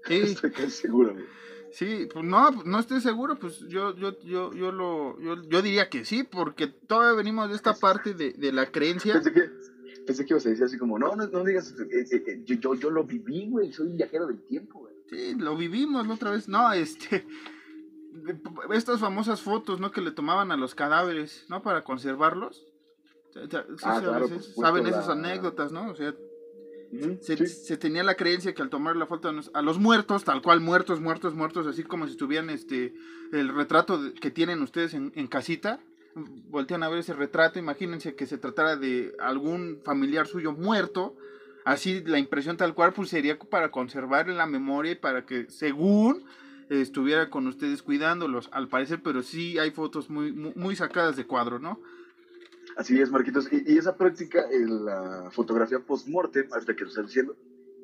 Sí. 0.07 0.14
estoy 0.23 0.52
casi 0.52 0.71
seguro, 0.71 1.14
güey. 1.14 1.25
Sí, 1.73 2.07
pues 2.12 2.25
no, 2.25 2.52
no 2.64 2.78
estoy 2.78 3.00
seguro, 3.00 3.37
pues 3.40 3.59
yo, 3.66 3.97
yo, 3.97 4.16
yo, 4.21 4.52
yo 4.52 4.71
lo, 4.71 5.19
yo, 5.21 5.42
yo 5.49 5.62
diría 5.62 5.88
que 5.88 6.04
sí, 6.04 6.23
porque 6.23 6.69
todavía 6.69 7.16
venimos 7.16 7.49
de 7.49 7.57
esta 7.57 7.75
parte 7.75 8.14
de, 8.14 8.35
de 8.35 8.52
la 8.52 8.71
creencia. 8.71 9.14
Pensé 9.14 9.33
que, 9.33 9.50
pensé 10.07 10.25
que 10.25 10.35
ibas 10.35 10.47
a 10.47 10.50
decir 10.50 10.64
así 10.64 10.78
como, 10.78 10.97
no, 10.97 11.16
no, 11.16 11.26
no 11.26 11.42
digas, 11.42 11.75
eh, 11.81 12.07
eh, 12.12 12.25
eh, 12.25 12.42
yo, 12.45 12.54
yo, 12.54 12.75
yo, 12.75 12.90
lo 12.90 13.02
viví, 13.02 13.49
güey, 13.50 13.73
soy 13.73 13.88
un 13.88 13.97
viajero 13.97 14.28
del 14.28 14.42
tiempo, 14.42 14.78
güey. 14.78 14.95
Sí, 15.11 15.35
lo 15.35 15.57
vivimos 15.57 16.07
la 16.07 16.14
otra 16.14 16.31
vez, 16.31 16.47
no, 16.47 16.73
este, 16.73 17.26
estas 18.73 19.00
famosas 19.00 19.40
fotos, 19.40 19.81
¿no? 19.81 19.90
Que 19.90 20.02
le 20.02 20.12
tomaban 20.12 20.52
a 20.52 20.57
los 20.57 20.76
cadáveres, 20.76 21.47
¿no? 21.49 21.62
Para 21.62 21.83
conservarlos. 21.83 22.72
Ah, 23.82 24.02
saben 24.56 24.86
esas 24.86 25.08
anécdotas, 25.08 25.72
¿no? 25.72 25.90
O 25.90 25.94
sea, 25.94 26.14
se, 27.20 27.76
tenía 27.78 28.02
la 28.02 28.16
creencia 28.16 28.52
que 28.54 28.62
al 28.62 28.68
tomar 28.68 28.96
la 28.96 29.06
foto 29.06 29.32
a 29.54 29.62
los 29.62 29.78
muertos, 29.78 30.24
tal 30.24 30.42
cual 30.42 30.60
muertos, 30.60 31.00
muertos, 31.00 31.34
muertos, 31.34 31.66
así 31.66 31.82
como 31.84 32.06
si 32.06 32.12
estuvieran 32.12 32.50
este, 32.50 32.94
el 33.32 33.48
retrato 33.48 34.12
que 34.20 34.30
tienen 34.30 34.62
ustedes 34.62 34.92
en, 34.92 35.26
casita, 35.28 35.80
voltean 36.14 36.82
a 36.82 36.90
ver 36.90 36.98
ese 36.98 37.14
retrato, 37.14 37.58
imagínense 37.58 38.14
que 38.14 38.26
se 38.26 38.36
tratara 38.36 38.76
de 38.76 39.14
algún 39.18 39.80
familiar 39.82 40.26
suyo 40.26 40.52
muerto, 40.52 41.16
así 41.64 42.02
la 42.04 42.18
impresión 42.18 42.58
tal 42.58 42.74
cual 42.74 42.92
pues 42.92 43.08
sería 43.08 43.38
para 43.38 43.70
conservar 43.70 44.28
la 44.28 44.46
memoria 44.46 44.92
y 44.92 44.96
para 44.96 45.24
que 45.24 45.48
según 45.48 46.24
estuviera 46.68 47.30
con 47.30 47.46
ustedes 47.46 47.82
cuidándolos, 47.82 48.50
al 48.52 48.68
parecer, 48.68 49.00
pero 49.02 49.22
sí 49.22 49.58
hay 49.58 49.70
fotos 49.70 50.10
muy, 50.10 50.32
muy 50.32 50.76
sacadas 50.76 51.16
de 51.16 51.26
cuadro, 51.26 51.58
¿no? 51.58 51.80
Así 52.76 53.00
es, 53.00 53.11
Marquitos. 53.11 53.49
Y, 53.52 53.76
esa 53.76 53.97
práctica, 53.97 54.47
en 54.50 54.85
la 54.85 55.31
fotografía 55.31 55.81
post-mortem, 55.81 56.49
hasta 56.52 56.75
que 56.75 56.83
lo 56.83 56.88
estás 56.88 57.07
diciendo, 57.07 57.37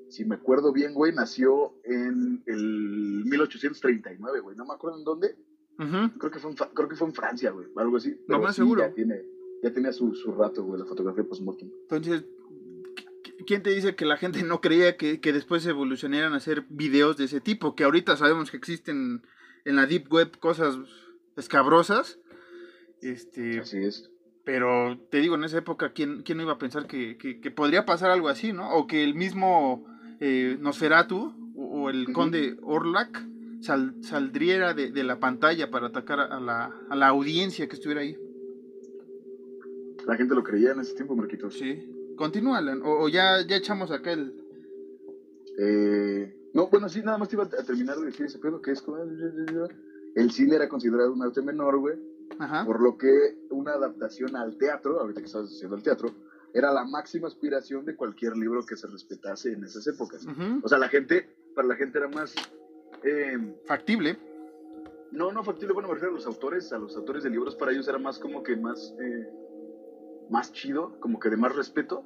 si 0.09 0.25
me 0.25 0.37
acuerdo 0.37 0.73
bien, 0.73 0.95
güey, 0.95 1.13
nació 1.13 1.75
en 1.85 2.43
el 2.47 3.25
1839, 3.27 4.41
güey. 4.41 4.57
No 4.57 4.65
me 4.65 4.75
acuerdo 4.75 4.99
en 4.99 5.05
dónde. 5.05 5.37
creo, 5.77 6.31
que 6.31 6.39
fue 6.39 6.51
en, 6.51 6.57
creo 6.57 6.89
que 6.89 6.97
fue 6.97 7.09
en 7.09 7.15
Francia, 7.15 7.51
güey, 7.51 7.69
algo 7.77 7.97
así. 7.97 8.19
no 8.27 8.41
más 8.41 8.57
seguro. 8.57 8.81
Ya, 8.81 8.93
tiene, 8.95 9.23
ya 9.63 9.73
tenía 9.73 9.93
su, 9.93 10.15
su 10.15 10.33
rato, 10.33 10.65
güey, 10.65 10.81
la 10.81 10.87
fotografía 10.87 11.25
post-mortem. 11.25 11.71
Entonces, 11.83 12.25
¿quién 13.47 13.63
te 13.63 13.71
dice 13.71 13.95
que 13.95 14.07
la 14.07 14.17
gente 14.17 14.43
no 14.43 14.61
creía 14.61 14.97
que, 14.97 15.21
que 15.21 15.33
después 15.33 15.67
evolucionaran 15.67 16.33
a 16.33 16.39
hacer 16.39 16.65
videos 16.71 17.17
de 17.17 17.25
ese 17.25 17.41
tipo? 17.41 17.75
Que 17.75 17.85
ahorita 17.85 18.17
sabemos 18.17 18.51
que 18.51 18.57
existen 18.57 19.23
en 19.65 19.77
la 19.77 19.87
Deep 19.87 20.11
Web 20.11 20.39
cosas 20.39 20.79
escabrosas. 21.37 22.19
Este, 23.03 23.61
Así 23.61 23.79
es. 23.79 24.11
Pero 24.49 24.99
te 25.11 25.19
digo, 25.19 25.35
en 25.35 25.45
esa 25.45 25.59
época, 25.59 25.93
¿quién, 25.93 26.23
quién 26.23 26.39
no 26.39 26.45
iba 26.45 26.55
a 26.55 26.59
pensar 26.59 26.87
que, 26.87 27.19
que, 27.19 27.51
podría 27.51 27.85
pasar 27.85 28.11
algo 28.11 28.31
así, 28.31 28.55
no? 28.55 28.71
O 28.77 28.87
que 28.87 29.05
el 29.05 29.15
mismo 29.15 29.85
eh, 30.21 30.57
Nosferatu 30.59 31.35
o, 31.55 31.91
el 31.91 32.15
conde 32.15 32.57
Orlak 32.63 33.29
saldría 33.61 34.73
de, 34.73 34.91
de, 34.91 35.05
la 35.05 35.21
pantalla 35.21 35.71
para 35.71 35.89
atacar 35.89 36.21
a 36.21 36.41
la, 36.41 36.75
a 36.89 36.97
la 36.97 37.09
audiencia 37.09 37.69
que 37.69 37.75
estuviera 37.75 38.01
ahí. 38.01 38.17
La 40.07 40.17
gente 40.17 40.35
lo 40.35 40.43
creía 40.43 40.71
en 40.71 40.81
ese 40.81 40.95
tiempo, 40.95 41.15
Marquitos. 41.15 41.53
Sí. 41.53 42.15
Continúa, 42.17 42.63
o, 42.85 43.05
o, 43.05 43.09
ya, 43.11 43.47
ya 43.47 43.57
echamos 43.57 43.91
acá 43.91 44.13
el... 44.13 44.33
Eh, 45.59 46.51
no, 46.55 46.69
bueno, 46.69 46.89
sí, 46.89 47.03
nada 47.03 47.19
más 47.19 47.29
te 47.29 47.37
iba 47.37 47.45
a 47.45 47.65
terminar 47.65 47.99
de 47.99 48.07
decir 48.07 48.25
ese 48.25 48.39
pedo, 48.39 48.63
que 48.63 48.71
es 48.71 48.81
como... 48.81 48.97
El 50.15 50.31
cine 50.31 50.57
era 50.57 50.71
considerado 50.71 51.13
un 51.13 51.23
arte 51.23 51.43
menor, 51.43 51.77
güey 51.81 52.08
por 52.65 52.83
lo 52.83 52.97
que 52.97 53.39
una 53.51 53.73
adaptación 53.73 54.37
al 54.37 54.57
teatro, 54.57 55.01
ahorita 55.01 55.21
que 55.21 55.27
estás 55.27 55.47
haciendo 55.47 55.77
el 55.77 55.83
teatro, 55.83 56.11
era 56.55 56.73
la 56.73 56.85
máxima 56.85 57.29
aspiración 57.29 57.85
de 57.85 57.97
cualquier 57.97 58.37
libro 58.37 58.65
que 58.65 58.77
se 58.77 58.87
respetase 58.87 59.53
en 59.53 59.65
esas 59.65 59.87
épocas. 59.87 60.27
O 60.63 60.69
sea, 60.69 60.79
la 60.79 60.89
gente, 60.89 61.29
para 61.55 61.69
la 61.69 61.77
gente 61.77 61.99
era 61.99 62.09
más... 62.09 62.35
Eh, 63.05 63.61
factible. 63.65 64.19
No, 65.13 65.33
no 65.33 65.43
factible, 65.45 65.73
bueno, 65.73 65.89
me 65.89 65.95
refiero 65.95 66.13
a 66.13 66.17
los 66.17 66.27
autores, 66.27 66.73
a 66.73 66.79
los 66.79 66.97
autores 66.97 67.23
de 67.23 67.31
libros, 67.31 67.55
para 67.57 67.73
ellos 67.73 67.87
era 67.89 67.99
más 67.99 68.19
como 68.19 68.43
que 68.43 68.57
más, 68.57 68.95
eh, 69.01 69.29
más 70.31 70.53
chido, 70.53 70.99
como 71.01 71.19
que 71.19 71.31
de 71.31 71.37
más 71.37 71.55
respeto, 71.55 72.05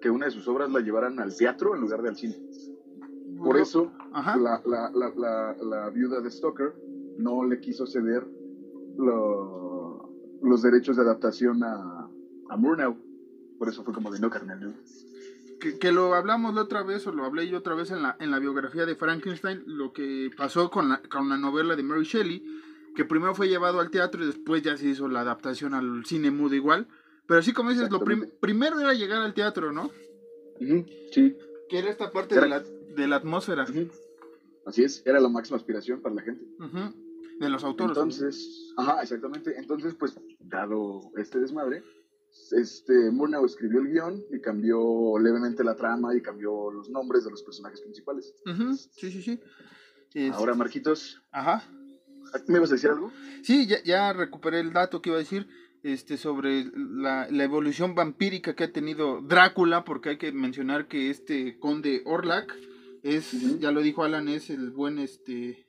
que 0.00 0.10
una 0.10 0.26
de 0.26 0.32
sus 0.32 0.48
obras 0.48 0.70
la 0.70 0.80
llevaran 0.80 1.20
al 1.20 1.36
teatro 1.36 1.74
en 1.74 1.80
lugar 1.80 2.02
de 2.02 2.08
al 2.08 2.16
cine. 2.16 2.36
Por 3.38 3.56
eso, 3.56 3.92
la, 4.12 4.62
la, 4.64 4.90
la, 4.94 5.56
la, 5.60 5.90
viuda 5.90 6.20
de 6.20 6.30
Stoker 6.30 6.74
no 7.18 7.44
le 7.44 7.60
quiso 7.60 7.86
ceder 7.86 8.24
los 8.98 10.62
derechos 10.62 10.96
de 10.96 11.02
adaptación 11.02 11.62
a, 11.64 12.08
a 12.48 12.56
Murnau. 12.56 12.96
Por 13.58 13.68
eso 13.68 13.84
fue 13.84 13.94
como 13.94 14.10
de 14.10 14.18
no, 14.18 14.30
carnal, 14.30 14.74
Que, 15.80 15.92
lo 15.92 16.14
hablamos 16.14 16.54
la 16.54 16.62
otra 16.62 16.82
vez, 16.82 17.06
o 17.06 17.12
lo 17.12 17.24
hablé 17.24 17.48
yo 17.48 17.58
otra 17.58 17.74
vez 17.74 17.90
en 17.90 18.02
la, 18.02 18.16
en 18.18 18.30
la 18.30 18.38
biografía 18.40 18.86
de 18.86 18.96
Frankenstein, 18.96 19.62
lo 19.66 19.92
que 19.92 20.30
pasó 20.36 20.70
con 20.70 20.88
la, 20.88 21.00
con 21.02 21.28
la 21.28 21.36
novela 21.36 21.76
de 21.76 21.84
Mary 21.84 22.04
Shelley, 22.04 22.44
que 22.96 23.04
primero 23.04 23.34
fue 23.34 23.48
llevado 23.48 23.80
al 23.80 23.90
teatro 23.90 24.22
y 24.22 24.26
después 24.26 24.62
ya 24.62 24.76
se 24.76 24.88
hizo 24.88 25.08
la 25.08 25.20
adaptación 25.20 25.74
al 25.74 26.04
cine 26.04 26.30
mudo 26.30 26.54
igual. 26.54 26.88
Pero 27.26 27.38
así 27.38 27.52
como 27.52 27.70
dices, 27.70 27.90
lo 27.90 28.00
primero 28.40 28.80
era 28.80 28.94
llegar 28.94 29.22
al 29.22 29.34
teatro, 29.34 29.72
¿no? 29.72 29.90
sí. 31.12 31.36
Que 31.68 31.78
era 31.78 31.90
esta 31.90 32.10
parte 32.10 32.34
de, 32.38 32.48
la, 32.48 32.60
de 32.60 33.06
la 33.06 33.16
atmósfera. 33.16 33.64
Así 34.66 34.84
es, 34.84 35.02
era 35.06 35.20
la 35.20 35.28
máxima 35.28 35.56
aspiración 35.56 36.00
para 36.00 36.16
la 36.16 36.22
gente. 36.22 36.44
De 37.42 37.50
los 37.50 37.64
autores. 37.64 37.96
Entonces, 37.96 38.72
ajá, 38.76 39.02
exactamente. 39.02 39.54
Entonces, 39.58 39.94
pues, 39.94 40.18
dado 40.38 41.00
este 41.16 41.40
desmadre, 41.40 41.82
este, 42.52 43.10
Murnau 43.10 43.44
escribió 43.44 43.80
el 43.80 43.88
guion 43.88 44.22
y 44.30 44.40
cambió 44.40 45.18
levemente 45.18 45.64
la 45.64 45.74
trama 45.74 46.14
y 46.14 46.22
cambió 46.22 46.70
los 46.70 46.88
nombres 46.88 47.24
de 47.24 47.30
los 47.30 47.42
personajes 47.42 47.80
principales. 47.80 48.34
Sí, 48.92 49.10
sí, 49.10 49.22
sí. 49.22 49.40
Ahora, 50.32 50.54
Marquitos. 50.54 51.20
Ajá. 51.32 51.68
¿Me 52.46 52.58
ibas 52.58 52.70
a 52.70 52.74
decir 52.74 52.90
algo? 52.90 53.10
Sí, 53.42 53.66
ya, 53.66 53.82
ya 53.82 54.12
recuperé 54.12 54.60
el 54.60 54.72
dato 54.72 55.02
que 55.02 55.10
iba 55.10 55.16
a 55.16 55.18
decir 55.18 55.48
este, 55.82 56.16
sobre 56.16 56.70
la, 56.76 57.28
la, 57.28 57.44
evolución 57.44 57.94
vampírica 57.94 58.54
que 58.54 58.64
ha 58.64 58.72
tenido 58.72 59.20
Drácula, 59.20 59.84
porque 59.84 60.10
hay 60.10 60.18
que 60.18 60.30
mencionar 60.32 60.86
que 60.86 61.10
este 61.10 61.58
conde 61.58 62.02
Orlak 62.04 62.56
es, 63.02 63.58
ya 63.58 63.72
lo 63.72 63.82
dijo 63.82 64.04
Alan, 64.04 64.28
es 64.28 64.48
el 64.48 64.70
buen 64.70 64.98
este 64.98 65.66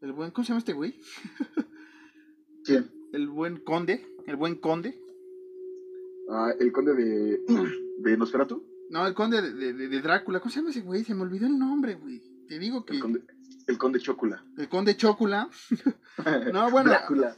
el 0.00 0.12
buen, 0.12 0.30
¿cómo 0.30 0.44
se 0.44 0.48
llama 0.48 0.60
este 0.60 0.72
güey? 0.72 0.94
¿Quién? 2.64 2.90
El 3.12 3.28
buen 3.28 3.58
conde, 3.58 4.06
el 4.26 4.36
buen 4.36 4.56
conde. 4.56 4.98
Ah, 6.30 6.52
el 6.58 6.72
conde 6.72 6.94
de, 6.94 7.40
de 7.98 8.16
Nosferatu. 8.16 8.64
No, 8.90 9.06
el 9.06 9.14
conde 9.14 9.42
de, 9.42 9.72
de, 9.72 10.00
Drácula. 10.00 10.40
¿Cómo 10.40 10.50
se 10.50 10.60
llama 10.60 10.70
ese 10.70 10.80
güey? 10.80 11.04
Se 11.04 11.14
me 11.14 11.22
olvidó 11.22 11.46
el 11.46 11.58
nombre, 11.58 11.94
güey. 11.94 12.20
Te 12.48 12.58
digo 12.58 12.84
que. 12.84 12.94
El 12.94 13.00
conde, 13.00 13.22
el 13.66 13.78
conde 13.78 14.00
Chocula. 14.00 14.44
El 14.56 14.68
conde 14.68 14.96
Chocula. 14.96 15.48
no, 16.52 16.70
bueno. 16.70 16.90
Drácula. 16.90 17.36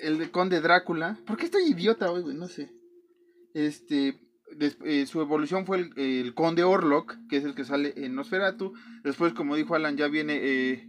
El 0.00 0.30
conde 0.30 0.60
Drácula. 0.60 1.18
¿Por 1.26 1.36
qué 1.36 1.46
estoy 1.46 1.64
idiota 1.64 2.10
hoy, 2.10 2.22
güey? 2.22 2.36
No 2.36 2.48
sé. 2.48 2.70
Este. 3.52 4.20
Eh, 4.84 5.06
su 5.06 5.20
evolución 5.20 5.66
fue 5.66 5.78
el, 5.78 5.92
el, 5.96 6.32
conde 6.32 6.62
Orlok, 6.62 7.16
que 7.28 7.38
es 7.38 7.44
el 7.44 7.54
que 7.54 7.64
sale 7.64 7.92
en 7.96 8.14
Nosferatu. 8.14 8.74
Después, 9.02 9.32
como 9.32 9.56
dijo 9.56 9.74
Alan, 9.74 9.96
ya 9.96 10.06
viene 10.06 10.38
eh, 10.40 10.88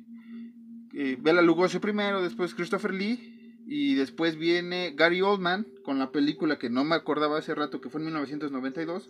eh, 0.99 1.15
Bela 1.19 1.43
Lugosi 1.43 1.77
primero, 1.77 2.23
después 2.23 2.55
Christopher 2.55 2.91
Lee 2.91 3.61
y 3.67 3.93
después 3.93 4.35
viene 4.35 4.93
Gary 4.95 5.21
Oldman 5.21 5.67
con 5.83 5.99
la 5.99 6.11
película 6.11 6.57
que 6.57 6.71
no 6.71 6.83
me 6.83 6.95
acordaba 6.95 7.37
hace 7.37 7.53
rato 7.53 7.79
que 7.79 7.89
fue 7.89 7.99
en 8.01 8.05
1992, 8.05 9.07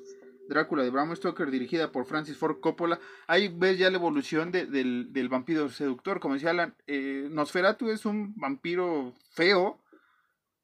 Drácula 0.50 0.84
de 0.84 0.89
Bram 0.89 1.15
Stoker 1.15 1.50
dirigida 1.50 1.94
por 1.94 2.06
Francis 2.06 2.36
Ford 2.36 2.60
Coppola. 2.60 3.00
Ahí 3.25 3.48
ves 3.48 3.77
ya 3.77 3.89
la 3.89 3.96
evolución 3.96 4.51
del, 4.51 5.29
vampiro 5.29 5.70
seductor, 5.70 6.20
como 6.20 6.34
decía 6.34 6.50
Alan, 6.50 6.75
eh, 6.88 7.29
Nosferatu 7.32 7.89
es 7.89 8.06
un 8.06 8.34
vampiro 8.36 9.13
feo, 9.32 9.79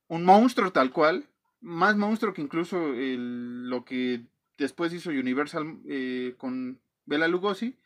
un 0.09 0.25
monstruo 0.25 0.73
tal 0.73 0.91
cual, 0.91 1.29
más 1.61 1.95
monstruo 1.95 2.33
que 2.33 2.41
incluso 2.41 2.77
lo 2.93 3.85
que 3.85 4.25
después 4.57 4.91
hizo 4.91 5.09
Universal 5.09 5.79
eh, 5.87 6.35
con 6.37 6.81
Bela 7.05 7.29
Lugosi. 7.29 7.77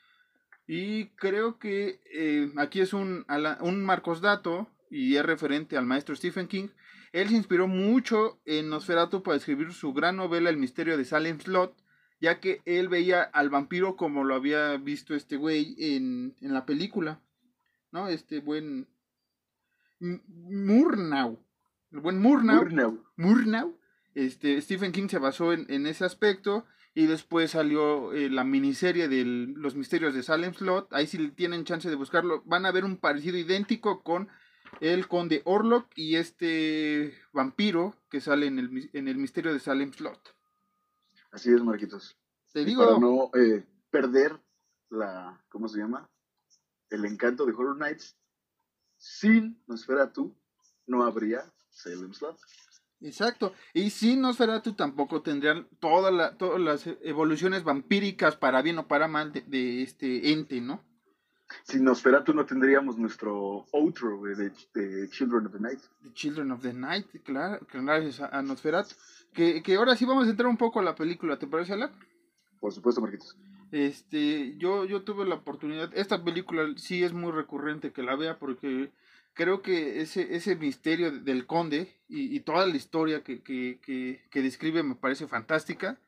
Y 0.68 1.08
creo 1.12 1.58
que 1.60 2.02
eh, 2.14 2.52
aquí 2.58 2.82
es 2.82 2.94
un, 2.94 3.26
un 3.62 3.86
Marcos 3.86 4.20
Dato 4.20 4.68
y 4.92 5.16
es 5.16 5.26
referente 5.26 5.78
al 5.78 5.86
maestro 5.86 6.16
Stephen 6.16 6.48
King. 6.48 6.68
Él 7.14 7.30
se 7.30 7.36
inspiró 7.36 7.68
mucho 7.68 8.42
en 8.46 8.70
Nosferatu 8.70 9.24
para 9.24 9.38
escribir 9.38 9.72
su 9.74 9.94
gran 9.94 10.18
novela 10.18 10.50
El 10.50 10.58
misterio 10.58 10.98
de 10.98 11.06
Salem 11.06 11.40
Slot, 11.40 11.74
ya 12.20 12.42
que 12.42 12.62
él 12.66 12.90
veía 12.90 13.24
al 13.24 13.50
vampiro 13.50 13.96
como 13.96 14.26
lo 14.26 14.36
había 14.36 14.76
visto 14.76 15.16
este 15.16 15.38
güey 15.38 15.76
en, 15.80 16.36
en 16.42 16.54
la 16.54 16.66
película, 16.66 17.22
¿no? 17.92 18.10
Este 18.10 18.42
buen 18.42 18.90
Murnau, 20.00 21.40
el 21.92 22.00
buen 22.00 22.20
Murnau, 22.20 22.58
Murnau. 22.58 23.04
Murnau, 23.16 23.78
este, 24.16 24.62
Stephen 24.62 24.92
King 24.92 25.08
se 25.08 25.18
basó 25.18 25.54
en, 25.54 25.66
en 25.70 25.88
ese 25.88 26.04
aspecto 26.04 26.66
y 26.98 27.06
después 27.06 27.52
salió 27.52 28.12
eh, 28.12 28.28
la 28.28 28.44
miniserie 28.44 29.08
de 29.08 29.24
Los 29.24 29.76
Misterios 29.76 30.16
de 30.16 30.24
Salem 30.24 30.56
Slot. 30.56 30.92
Ahí 30.92 31.06
si 31.06 31.30
tienen 31.30 31.64
chance 31.64 31.88
de 31.92 31.96
buscarlo, 31.96 32.42
van 32.46 32.66
a 32.66 32.72
ver 32.72 32.86
un 32.86 32.98
parecido 32.98 33.38
idéntico 33.38 34.02
con 34.02 34.30
el 34.82 35.08
Conde 35.08 35.44
Orlok 35.46 35.92
y 35.96 36.16
este 36.16 37.14
vampiro 37.34 37.94
que 38.10 38.20
sale 38.20 38.48
en 38.48 38.58
el, 38.58 38.90
en 38.94 39.08
el 39.08 39.18
Misterio 39.18 39.54
de 39.54 39.60
Salem 39.60 39.94
Slot. 39.94 40.36
Así 41.30 41.54
es, 41.54 41.62
Marquitos. 41.62 42.18
Te 42.52 42.66
digo, 42.66 42.84
Para 42.84 42.98
no 42.98 43.30
eh, 43.36 43.64
perder 43.92 44.42
la, 44.90 45.40
¿cómo 45.50 45.68
se 45.68 45.78
llama? 45.78 46.10
El 46.90 47.06
encanto 47.06 47.46
de 47.46 47.54
Horror 47.54 47.78
Nights. 47.78 48.18
Sin 48.98 49.62
Nosferatu 49.68 50.36
no 50.88 51.04
habría 51.04 51.44
Salem 51.70 52.12
Slot. 52.12 52.40
Exacto. 53.02 53.54
Y 53.74 53.90
sin 53.90 54.22
Nosferatu 54.22 54.74
tampoco 54.74 55.22
tendrían 55.22 55.68
toda 55.80 56.12
la, 56.12 56.38
todas 56.38 56.60
las 56.60 56.88
evoluciones 57.02 57.64
vampíricas 57.64 58.36
para 58.36 58.62
bien 58.62 58.80
o 58.80 58.88
para 58.88 59.08
mal 59.08 59.32
de, 59.32 59.42
de 59.42 59.84
este 59.84 60.32
ente, 60.32 60.62
¿no? 60.62 60.84
Sin 61.64 61.84
Nosferatu 61.84 62.34
no 62.34 62.46
tendríamos 62.46 62.98
nuestro 62.98 63.66
outro 63.72 64.22
de, 64.24 64.52
de 64.74 65.10
Children 65.10 65.48
of 65.48 65.54
the 65.54 65.60
Night. 65.60 65.80
The 66.04 66.14
Children 66.14 66.52
of 66.52 66.62
the 66.62 66.74
Night, 66.74 67.08
claro, 67.24 67.66
gracias 67.72 68.20
a 68.20 68.42
Nosferatu. 68.42 68.96
Que, 69.34 69.62
que 69.62 69.76
ahora 69.76 69.96
sí 69.96 70.06
vamos 70.06 70.28
a 70.28 70.32
entrar 70.32 70.50
un 70.50 70.58
poco 70.58 70.80
a 70.80 70.84
la 70.84 70.96
película, 70.96 71.38
¿te 71.40 71.48
parece, 71.48 71.74
Alan? 71.74 71.92
Por 72.60 72.74
supuesto, 72.74 73.02
Marquitos. 73.02 73.38
Este, 73.72 74.58
yo, 74.58 74.86
yo 74.86 75.04
tuve 75.04 75.26
la 75.26 75.36
oportunidad, 75.36 75.92
esta 75.94 76.24
película 76.24 76.66
sí 76.78 77.04
es 77.04 77.14
muy 77.14 77.32
recurrente 77.32 77.92
que 77.92 78.02
la 78.02 78.16
vea 78.16 78.40
porque 78.40 78.92
creo 79.38 79.62
que 79.62 80.02
ese, 80.02 80.36
ese 80.36 80.56
misterio 80.56 81.12
del 81.12 81.46
conde 81.46 81.96
y, 82.10 82.40
toda 82.42 82.66
la 82.66 82.76
historia 82.76 83.24
que, 83.24 83.44
que, 83.44 83.80
que, 84.32 84.42
describe 84.42 84.82
me 84.82 84.96
parece 84.96 85.28
fantástica. 85.28 86.00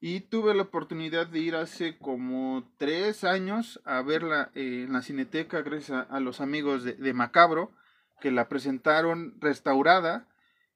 Y 0.00 0.20
tuve 0.20 0.54
la 0.54 0.62
oportunidad 0.62 1.26
de 1.26 1.38
ir 1.38 1.56
hace 1.56 1.98
como 1.98 2.70
tres 2.78 3.22
años 3.22 3.80
a 3.84 4.02
verla 4.02 4.50
eh, 4.54 4.84
en 4.86 4.92
la 4.92 5.02
cineteca 5.02 5.62
gracias 5.62 6.06
a, 6.10 6.20
los 6.20 6.40
amigos 6.40 6.84
de, 6.84 7.12
Macabro 7.12 7.72
que 8.20 8.30
la 8.30 8.48
presentaron 8.48 9.34
restaurada. 9.40 10.26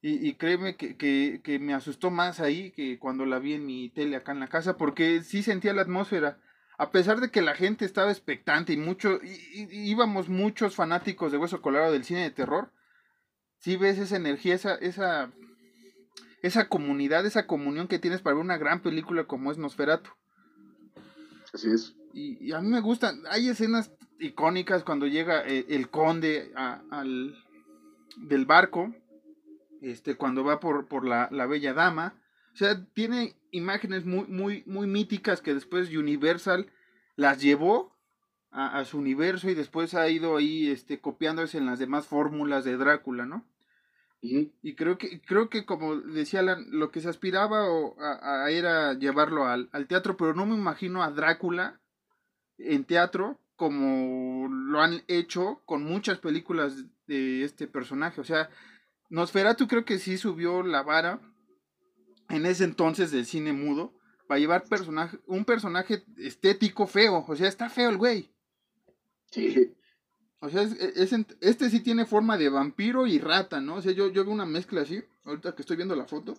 Y, 0.00 0.28
y 0.28 0.34
créeme 0.34 0.76
que 0.76 1.58
me 1.60 1.74
asustó 1.74 2.10
más 2.10 2.38
ahí 2.38 2.70
que 2.70 2.98
cuando 2.98 3.24
la 3.24 3.38
vi 3.38 3.54
en 3.54 3.66
mi 3.66 3.88
tele 3.88 4.16
acá 4.16 4.32
en 4.32 4.40
la 4.40 4.48
casa, 4.48 4.76
porque 4.76 5.22
sí 5.22 5.42
sentía 5.42 5.72
la 5.72 5.82
atmósfera. 5.82 6.38
A 6.78 6.90
pesar 6.92 7.20
de 7.20 7.30
que 7.30 7.42
la 7.42 7.54
gente 7.54 7.84
estaba 7.84 8.10
expectante 8.10 8.72
y 8.72 8.76
mucho, 8.76 9.18
y, 9.22 9.62
y- 9.62 9.90
íbamos 9.90 10.28
muchos 10.28 10.76
fanáticos 10.76 11.32
de 11.32 11.38
Hueso 11.38 11.60
Colorado 11.60 11.92
del 11.92 12.04
cine 12.04 12.22
de 12.22 12.30
terror, 12.30 12.70
sí 13.58 13.76
ves 13.76 13.98
esa 13.98 14.16
energía, 14.16 14.54
esa, 14.54 14.76
esa, 14.76 15.32
esa 16.42 16.68
comunidad, 16.68 17.26
esa 17.26 17.46
comunión 17.46 17.88
que 17.88 17.98
tienes 17.98 18.20
para 18.22 18.36
ver 18.36 18.44
una 18.44 18.58
gran 18.58 18.80
película 18.80 19.24
como 19.24 19.50
es 19.50 19.58
Nosferatu. 19.58 20.10
Así 21.52 21.68
es. 21.70 21.94
Y, 22.12 22.38
y 22.46 22.52
a 22.52 22.60
mí 22.60 22.68
me 22.68 22.80
gustan, 22.80 23.22
hay 23.28 23.48
escenas 23.48 23.90
icónicas 24.20 24.84
cuando 24.84 25.06
llega 25.06 25.44
eh, 25.46 25.66
el 25.68 25.90
conde 25.90 26.52
a- 26.54 26.80
al, 26.90 27.34
del 28.18 28.46
barco, 28.46 28.94
este, 29.82 30.14
cuando 30.16 30.44
va 30.44 30.60
por, 30.60 30.86
por 30.86 31.04
la, 31.04 31.28
la 31.32 31.46
bella 31.46 31.74
dama. 31.74 32.14
O 32.58 32.64
sea, 32.64 32.84
tiene 32.92 33.36
imágenes 33.52 34.04
muy, 34.04 34.26
muy, 34.26 34.64
muy 34.66 34.88
míticas 34.88 35.40
que 35.40 35.54
después 35.54 35.94
Universal 35.94 36.66
las 37.14 37.40
llevó 37.40 37.96
a, 38.50 38.80
a 38.80 38.84
su 38.84 38.98
universo 38.98 39.48
y 39.48 39.54
después 39.54 39.94
ha 39.94 40.08
ido 40.08 40.36
ahí 40.36 40.68
este, 40.68 41.00
copiándose 41.00 41.56
en 41.56 41.66
las 41.66 41.78
demás 41.78 42.08
fórmulas 42.08 42.64
de 42.64 42.76
Drácula, 42.76 43.26
¿no? 43.26 43.46
Y 44.20 44.74
creo 44.74 44.98
que, 44.98 45.20
creo 45.20 45.48
que 45.48 45.64
como 45.64 46.00
decía 46.00 46.40
Alan, 46.40 46.66
lo 46.70 46.90
que 46.90 47.00
se 47.00 47.08
aspiraba 47.08 47.70
o 47.70 47.94
a, 48.00 48.46
a 48.46 48.50
era 48.50 48.94
llevarlo 48.94 49.46
al, 49.46 49.68
al 49.70 49.86
teatro, 49.86 50.16
pero 50.16 50.34
no 50.34 50.44
me 50.44 50.56
imagino 50.56 51.04
a 51.04 51.12
Drácula 51.12 51.80
en 52.58 52.82
teatro 52.82 53.38
como 53.54 54.48
lo 54.48 54.80
han 54.80 55.04
hecho 55.06 55.62
con 55.64 55.84
muchas 55.84 56.18
películas 56.18 56.86
de 57.06 57.44
este 57.44 57.68
personaje. 57.68 58.20
O 58.20 58.24
sea, 58.24 58.50
Nosferatu 59.10 59.68
creo 59.68 59.84
que 59.84 60.00
sí 60.00 60.18
subió 60.18 60.64
la 60.64 60.82
vara 60.82 61.20
en 62.28 62.46
ese 62.46 62.64
entonces 62.64 63.10
del 63.10 63.26
cine 63.26 63.52
mudo 63.52 63.94
para 64.26 64.38
llevar 64.40 64.64
personaje, 64.64 65.18
un 65.26 65.44
personaje 65.44 66.04
estético 66.18 66.86
feo. 66.86 67.24
O 67.26 67.36
sea, 67.36 67.48
está 67.48 67.68
feo 67.70 67.88
el 67.90 67.96
güey. 67.96 68.30
Sí. 69.30 69.74
O 70.40 70.48
sea, 70.48 70.62
es- 70.62 70.72
es 70.78 71.12
ent- 71.12 71.36
este 71.40 71.68
sí 71.70 71.80
tiene 71.80 72.06
forma 72.06 72.36
de 72.38 72.48
vampiro 72.48 73.06
y 73.06 73.18
rata, 73.18 73.60
¿no? 73.60 73.76
O 73.76 73.82
sea, 73.82 73.92
yo, 73.92 74.08
yo 74.12 74.24
veo 74.24 74.32
una 74.32 74.46
mezcla 74.46 74.82
así, 74.82 75.02
ahorita 75.24 75.54
que 75.54 75.62
estoy 75.62 75.76
viendo 75.76 75.96
la 75.96 76.06
foto. 76.06 76.34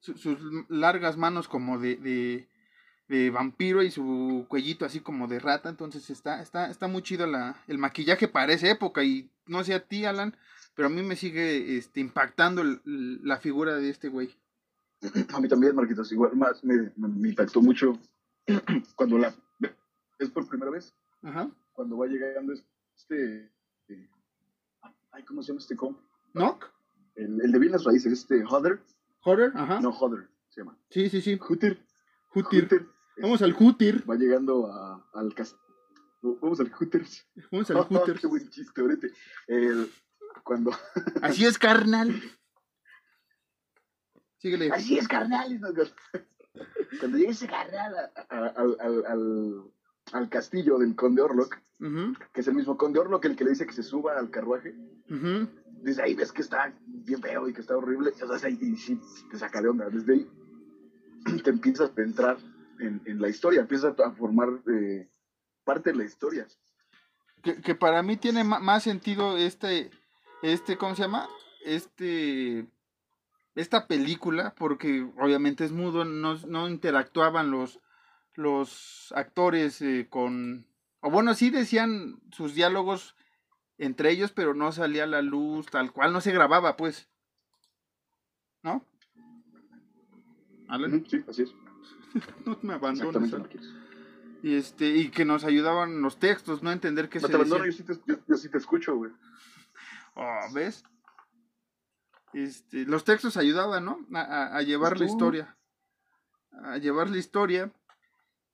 Su- 0.00 0.16
sus 0.16 0.38
largas 0.68 1.16
manos 1.16 1.48
como 1.48 1.78
de, 1.78 1.96
de, 1.96 2.48
de 3.08 3.30
vampiro 3.30 3.82
y 3.82 3.90
su 3.90 4.46
cuellito 4.48 4.84
así 4.84 5.00
como 5.00 5.26
de 5.28 5.38
rata. 5.38 5.68
Entonces 5.68 6.08
está, 6.10 6.40
está, 6.42 6.70
está 6.70 6.86
muy 6.88 7.02
chido 7.02 7.26
la, 7.26 7.62
el 7.66 7.76
maquillaje 7.78 8.28
para 8.28 8.52
esa 8.52 8.70
época. 8.70 9.04
Y 9.04 9.30
no 9.46 9.62
sé 9.64 9.74
a 9.74 9.84
ti, 9.86 10.04
Alan, 10.06 10.34
pero 10.80 10.86
a 10.88 10.92
mí 10.96 11.02
me 11.02 11.14
sigue 11.14 11.76
este, 11.76 12.00
impactando 12.00 12.62
la 12.86 13.36
figura 13.36 13.76
de 13.76 13.90
este 13.90 14.08
güey. 14.08 14.34
A 15.34 15.38
mí 15.38 15.46
también, 15.46 15.76
Marquitos. 15.76 16.10
Igual 16.10 16.34
más 16.36 16.64
me, 16.64 16.90
me- 16.96 17.08
me 17.08 17.28
impactó 17.28 17.60
mucho 17.60 17.98
cuando 18.96 19.18
la 19.18 19.34
es 20.18 20.30
por 20.30 20.48
primera 20.48 20.70
vez. 20.70 20.94
Ajá. 21.22 21.50
Cuando 21.74 21.98
va 21.98 22.06
llegando 22.06 22.54
este. 22.96 23.50
eh, 23.88 24.08
ay, 25.12 25.22
¿cómo 25.24 25.42
se 25.42 25.48
llama 25.48 25.60
este 25.60 25.76
comp? 25.76 25.98
¿Knock? 26.32 26.64
El, 27.14 27.42
el 27.42 27.52
de 27.52 27.58
bien 27.58 27.72
las 27.72 27.84
raíces, 27.84 28.10
este 28.14 28.42
Hodder. 28.42 28.80
¿Horror? 29.22 29.52
Ajá. 29.54 29.80
No, 29.82 29.90
Hodder 29.90 30.30
se 30.48 30.62
llama. 30.62 30.78
Sí, 30.88 31.10
sí, 31.10 31.20
sí. 31.20 31.36
Hooter. 31.36 31.78
Hootir. 32.34 32.62
Hooter, 32.62 32.86
Vamos 33.20 33.42
al 33.42 33.52
Hootir. 33.52 34.08
Va 34.08 34.14
llegando 34.16 34.72
a- 34.72 35.06
al 35.12 35.34
castillo. 35.34 35.60
Vamos 36.40 36.58
al 36.58 36.70
Hooters. 36.72 37.26
Vamos 37.52 37.70
al 37.70 37.76
Hooter. 37.84 38.18
Qué 38.20 38.26
buen 38.26 38.48
chiste, 38.48 38.80
ahorita. 38.80 39.08
El- 39.46 39.90
cuando. 40.44 40.70
Así 41.22 41.44
es, 41.46 41.58
carnal. 41.58 42.20
Síguele. 44.38 44.70
Así 44.72 44.98
es, 44.98 45.06
carnal. 45.08 45.60
Cuando 46.98 47.18
llega 47.18 47.30
ese 47.30 47.46
carnal 47.46 47.94
a- 47.96 48.10
a- 48.28 48.46
al, 48.48 48.76
al, 48.80 49.06
al, 49.06 49.64
al 50.12 50.28
castillo 50.28 50.78
del 50.78 50.96
Conde 50.96 51.22
Orlok, 51.22 51.56
que 52.32 52.40
es 52.40 52.48
el 52.48 52.54
mismo 52.54 52.76
Conde 52.76 52.98
Orlok 52.98 53.24
el 53.26 53.36
que 53.36 53.44
le 53.44 53.50
dice 53.50 53.66
que 53.66 53.72
se 53.72 53.82
suba 53.82 54.18
al 54.18 54.30
carruaje, 54.30 54.74
ujú. 55.08 55.48
desde 55.82 56.02
ahí 56.02 56.14
ves 56.14 56.32
que 56.32 56.42
está 56.42 56.74
bien 56.86 57.22
feo 57.22 57.48
y 57.48 57.52
que 57.54 57.60
está 57.60 57.76
horrible, 57.76 58.10
o 58.10 58.38
sea, 58.38 58.48
ahí 58.48 58.58
y 58.60 58.76
sí 58.76 59.00
te 59.30 59.38
saca 59.38 59.62
de 59.62 59.68
onda. 59.68 59.88
Desde 59.90 60.12
ahí 60.14 60.30
te 61.44 61.50
empiezas 61.50 61.92
a 61.96 62.02
entrar 62.02 62.38
en, 62.80 63.00
en 63.04 63.20
la 63.20 63.28
historia, 63.28 63.60
empiezas 63.60 63.98
a 64.00 64.10
formar 64.12 64.48
eh, 64.74 65.08
parte 65.64 65.92
de 65.92 65.96
la 65.98 66.04
historia. 66.04 66.46
que, 67.42 67.60
que 67.60 67.74
para 67.74 68.02
mí 68.02 68.16
tiene 68.16 68.42
más 68.42 68.82
sentido 68.82 69.36
este, 69.38 69.90
este, 70.42 70.76
¿cómo 70.76 70.94
se 70.94 71.02
llama? 71.02 71.28
Este, 71.64 72.66
esta 73.54 73.86
película, 73.86 74.54
porque 74.56 75.02
obviamente 75.18 75.64
es 75.64 75.72
mudo, 75.72 76.04
no, 76.04 76.34
no 76.46 76.68
interactuaban 76.68 77.50
los, 77.50 77.80
los 78.34 79.12
actores 79.16 79.80
eh, 79.82 80.06
con, 80.08 80.66
o 81.00 81.10
bueno, 81.10 81.34
sí 81.34 81.50
decían 81.50 82.20
sus 82.32 82.54
diálogos 82.54 83.16
entre 83.78 84.10
ellos, 84.10 84.32
pero 84.32 84.54
no 84.54 84.72
salía 84.72 85.06
la 85.06 85.22
luz 85.22 85.66
tal 85.66 85.92
cual, 85.92 86.12
no 86.12 86.20
se 86.20 86.32
grababa, 86.32 86.76
pues, 86.76 87.08
¿no? 88.62 88.84
Alan, 90.68 91.04
Sí, 91.08 91.24
así 91.28 91.42
es. 91.42 91.54
no 92.46 92.58
me 92.62 92.74
abandones. 92.74 93.32
Marqués. 93.32 93.62
Y 94.42 94.54
este, 94.54 94.88
y 94.88 95.10
que 95.10 95.24
nos 95.24 95.44
ayudaban 95.44 96.00
los 96.00 96.18
textos, 96.18 96.62
no 96.62 96.72
entender 96.72 97.08
qué 97.08 97.18
No 97.20 97.26
se 97.26 97.32
te 97.32 97.36
abandono, 97.36 97.66
yo 97.66 97.72
sí 97.72 97.82
te, 97.82 97.94
yo- 98.06 98.18
yo 98.26 98.36
sí 98.36 98.48
te 98.48 98.58
escucho, 98.58 98.96
güey. 98.96 99.10
Oh, 100.14 100.38
¿ves? 100.52 100.84
Este, 102.32 102.84
los 102.84 103.04
textos 103.04 103.36
ayudaban, 103.36 103.84
¿no? 103.84 104.06
A, 104.14 104.20
a- 104.20 104.56
a 104.56 104.62
llevar 104.62 104.98
la 104.98 105.06
historia. 105.06 105.56
A 106.64 106.78
llevar 106.78 107.10
la 107.10 107.18
historia. 107.18 107.72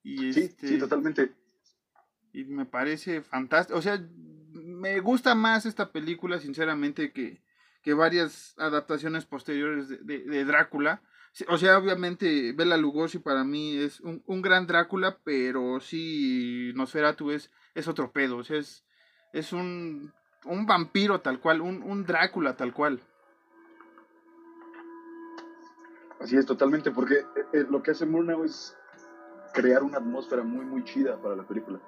Y 0.03 0.33
Sí, 0.33 0.41
este, 0.41 0.69
sí, 0.69 0.79
totalmente. 0.79 1.35
y 2.33 2.45
me 2.45 2.65
parece 2.65 3.23
fantástico. 3.23 3.79
O 3.79 3.83
sea, 3.83 4.01
me 4.53 5.01
gusta 5.01 5.35
más 5.35 5.67
esta 5.67 5.91
película, 5.93 6.39
sinceramente, 6.39 7.13
que, 7.13 7.43
que 7.83 7.93
varias 7.95 8.55
adaptaciones 8.59 9.27
posteriores 9.27 9.89
de, 9.89 9.99
de, 10.21 10.45
Drácula. 10.45 11.03
O 11.49 11.59
sea, 11.59 11.77
obviamente 11.77 12.53
Bela 12.53 12.79
Lugosi 12.79 13.19
para 13.19 13.45
mí 13.45 13.77
es 13.77 14.01
un, 14.01 14.23
un, 14.27 14.41
gran 14.41 14.67
Drácula, 14.67 15.19
pero 15.23 15.81
sí 15.81 16.73
Nosferatu 16.75 17.31
es, 17.31 17.51
es 17.75 17.89
otro 17.89 18.11
pedo. 18.13 18.39
O 18.39 18.45
sea, 18.45 18.57
es, 18.59 18.85
es 19.35 19.53
un, 19.53 20.15
un 20.47 20.67
vampiro 20.67 21.21
tal 21.21 21.41
cual, 21.41 21.61
un, 21.61 21.83
un 21.83 22.05
Drácula 22.05 22.57
tal 22.57 22.73
cual. 22.73 23.01
Así 26.21 26.37
es, 26.37 26.47
totalmente, 26.47 26.91
porque 26.91 27.15
eh, 27.15 27.47
eh, 27.53 27.67
lo 27.69 27.83
que 27.83 27.91
hace 27.91 28.07
Murnau 28.07 28.45
es 28.45 28.77
crear 29.53 29.83
una 29.83 29.99
atmósfera 29.99 30.43
muy, 30.43 30.65
muy 30.65 30.83
chida 30.85 31.21
para 31.21 31.37
la 31.37 31.43
película. 31.43 31.79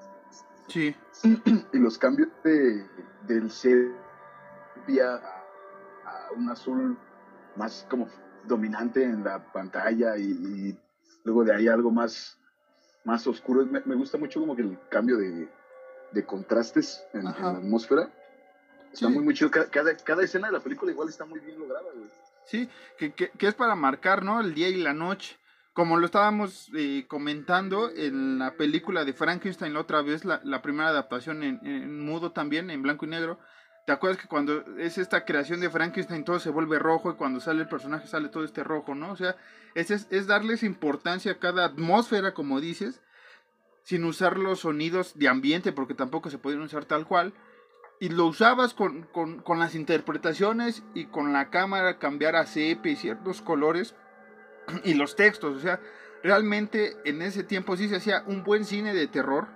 Sí. 0.67 0.95
y 1.73 1.79
los 1.79 1.99
cambios 1.99 2.29
de, 2.45 2.87
del 3.27 3.51
sepia 3.51 5.15
a, 5.15 6.33
un 6.37 6.51
azul 6.51 6.99
más 7.57 7.87
como 7.91 8.09
dominante 8.45 9.03
en 9.03 9.25
la 9.25 9.51
pantalla 9.53 10.17
y, 10.17 10.79
luego 11.25 11.45
de 11.45 11.55
ahí 11.55 11.69
algo 11.69 11.91
más, 11.91 12.39
más 13.05 13.27
oscuro. 13.27 13.65
Me, 13.67 13.81
me, 13.85 13.95
gusta 13.95 14.19
mucho 14.19 14.41
como 14.41 14.55
que 14.55 14.63
el 14.63 14.79
cambio 14.91 15.17
de, 15.17 15.49
de 16.13 16.25
contrastes 16.25 17.05
en, 17.13 17.25
la 17.25 17.31
atmósfera. 17.31 18.11
Está 18.93 19.09
muy, 19.09 19.23
muy 19.23 19.35
chido. 19.35 19.51
Cada, 19.51 19.97
cada, 19.97 20.23
escena 20.23 20.49
de 20.49 20.53
la 20.53 20.61
película 20.61 20.93
igual 20.93 21.09
está 21.09 21.25
muy 21.25 21.41
bien 21.41 21.59
lograda, 21.59 21.87
güey. 21.95 22.09
Sí, 22.47 22.69
que, 22.97 23.13
que, 23.13 23.31
que, 23.31 23.47
es 23.47 23.55
para 23.55 23.75
marcar, 23.75 24.25
¿no? 24.25 24.41
El 24.41 24.55
día 24.55 24.69
y 24.69 24.77
la 24.77 24.95
noche. 24.95 25.37
Como 25.73 25.97
lo 25.97 26.07
estábamos 26.07 26.71
eh, 26.75 27.05
comentando 27.07 27.91
en 27.95 28.39
la 28.39 28.55
película 28.57 29.05
de 29.05 29.13
Frankenstein 29.13 29.75
la 29.75 29.81
otra 29.81 30.03
vez, 30.03 30.25
la, 30.25 30.41
la 30.43 30.61
primera 30.61 30.89
adaptación 30.89 31.45
en, 31.45 31.65
en, 31.65 32.01
mudo 32.05 32.33
también, 32.33 32.71
en 32.71 32.83
blanco 32.83 33.07
y 33.07 33.11
negro. 33.11 33.39
¿Te 33.87 33.93
acuerdas 33.93 34.21
que 34.21 34.29
cuando 34.29 34.65
es 34.77 34.99
esta 34.99 35.25
creación 35.25 35.61
de 35.61 35.71
Frankenstein 35.71 36.25
todo 36.25 36.41
se 36.41 36.51
vuelve 36.51 36.79
rojo 36.79 37.11
y 37.11 37.15
cuando 37.15 37.41
sale 37.41 37.63
el 37.63 37.69
personaje 37.69 38.09
sale 38.09 38.29
todo 38.29 38.45
este 38.45 38.65
rojo, 38.65 38.95
¿no? 38.95 39.13
O 39.13 39.17
sea, 39.17 39.37
es, 39.75 39.91
es, 39.91 40.09
es 40.11 40.27
darles 40.27 40.63
importancia 40.63 41.33
a 41.33 41.39
cada 41.39 41.65
atmósfera, 41.65 42.35
como 42.35 42.61
dices, 42.61 43.01
sin 43.85 44.05
usar 44.05 44.37
los 44.37 44.61
sonidos 44.61 45.17
de 45.19 45.29
ambiente, 45.29 45.73
porque 45.73 45.95
tampoco 45.95 46.29
se 46.29 46.39
podían 46.39 46.63
usar 46.63 46.87
tal 46.87 47.07
cual. 47.07 47.33
Y 48.01 48.11
lo 48.11 48.27
usabas 48.27 48.75
con, 48.75 49.03
con, 49.13 49.41
con 49.43 49.59
las 49.59 49.75
interpretaciones 49.75 50.85
y 50.95 51.07
con 51.07 51.33
la 51.33 51.51
cámara 51.51 51.99
cambiar 51.99 52.37
a 52.37 52.47
sepia 52.47 52.93
y 52.93 52.97
ciertos 52.97 53.43
colores 53.43 53.97
y 54.85 54.95
los 54.95 55.17
textos. 55.17 55.57
O 55.57 55.61
sea, 55.61 55.81
realmente 56.23 56.97
en 57.05 57.23
ese 57.23 57.43
tiempo 57.43 57.77
sí 57.77 57.89
se 57.89 57.97
hacía 57.97 58.23
un 58.27 58.45
buen 58.45 58.65
cine 58.65 58.95
de 58.95 59.09
terror. 59.09 59.49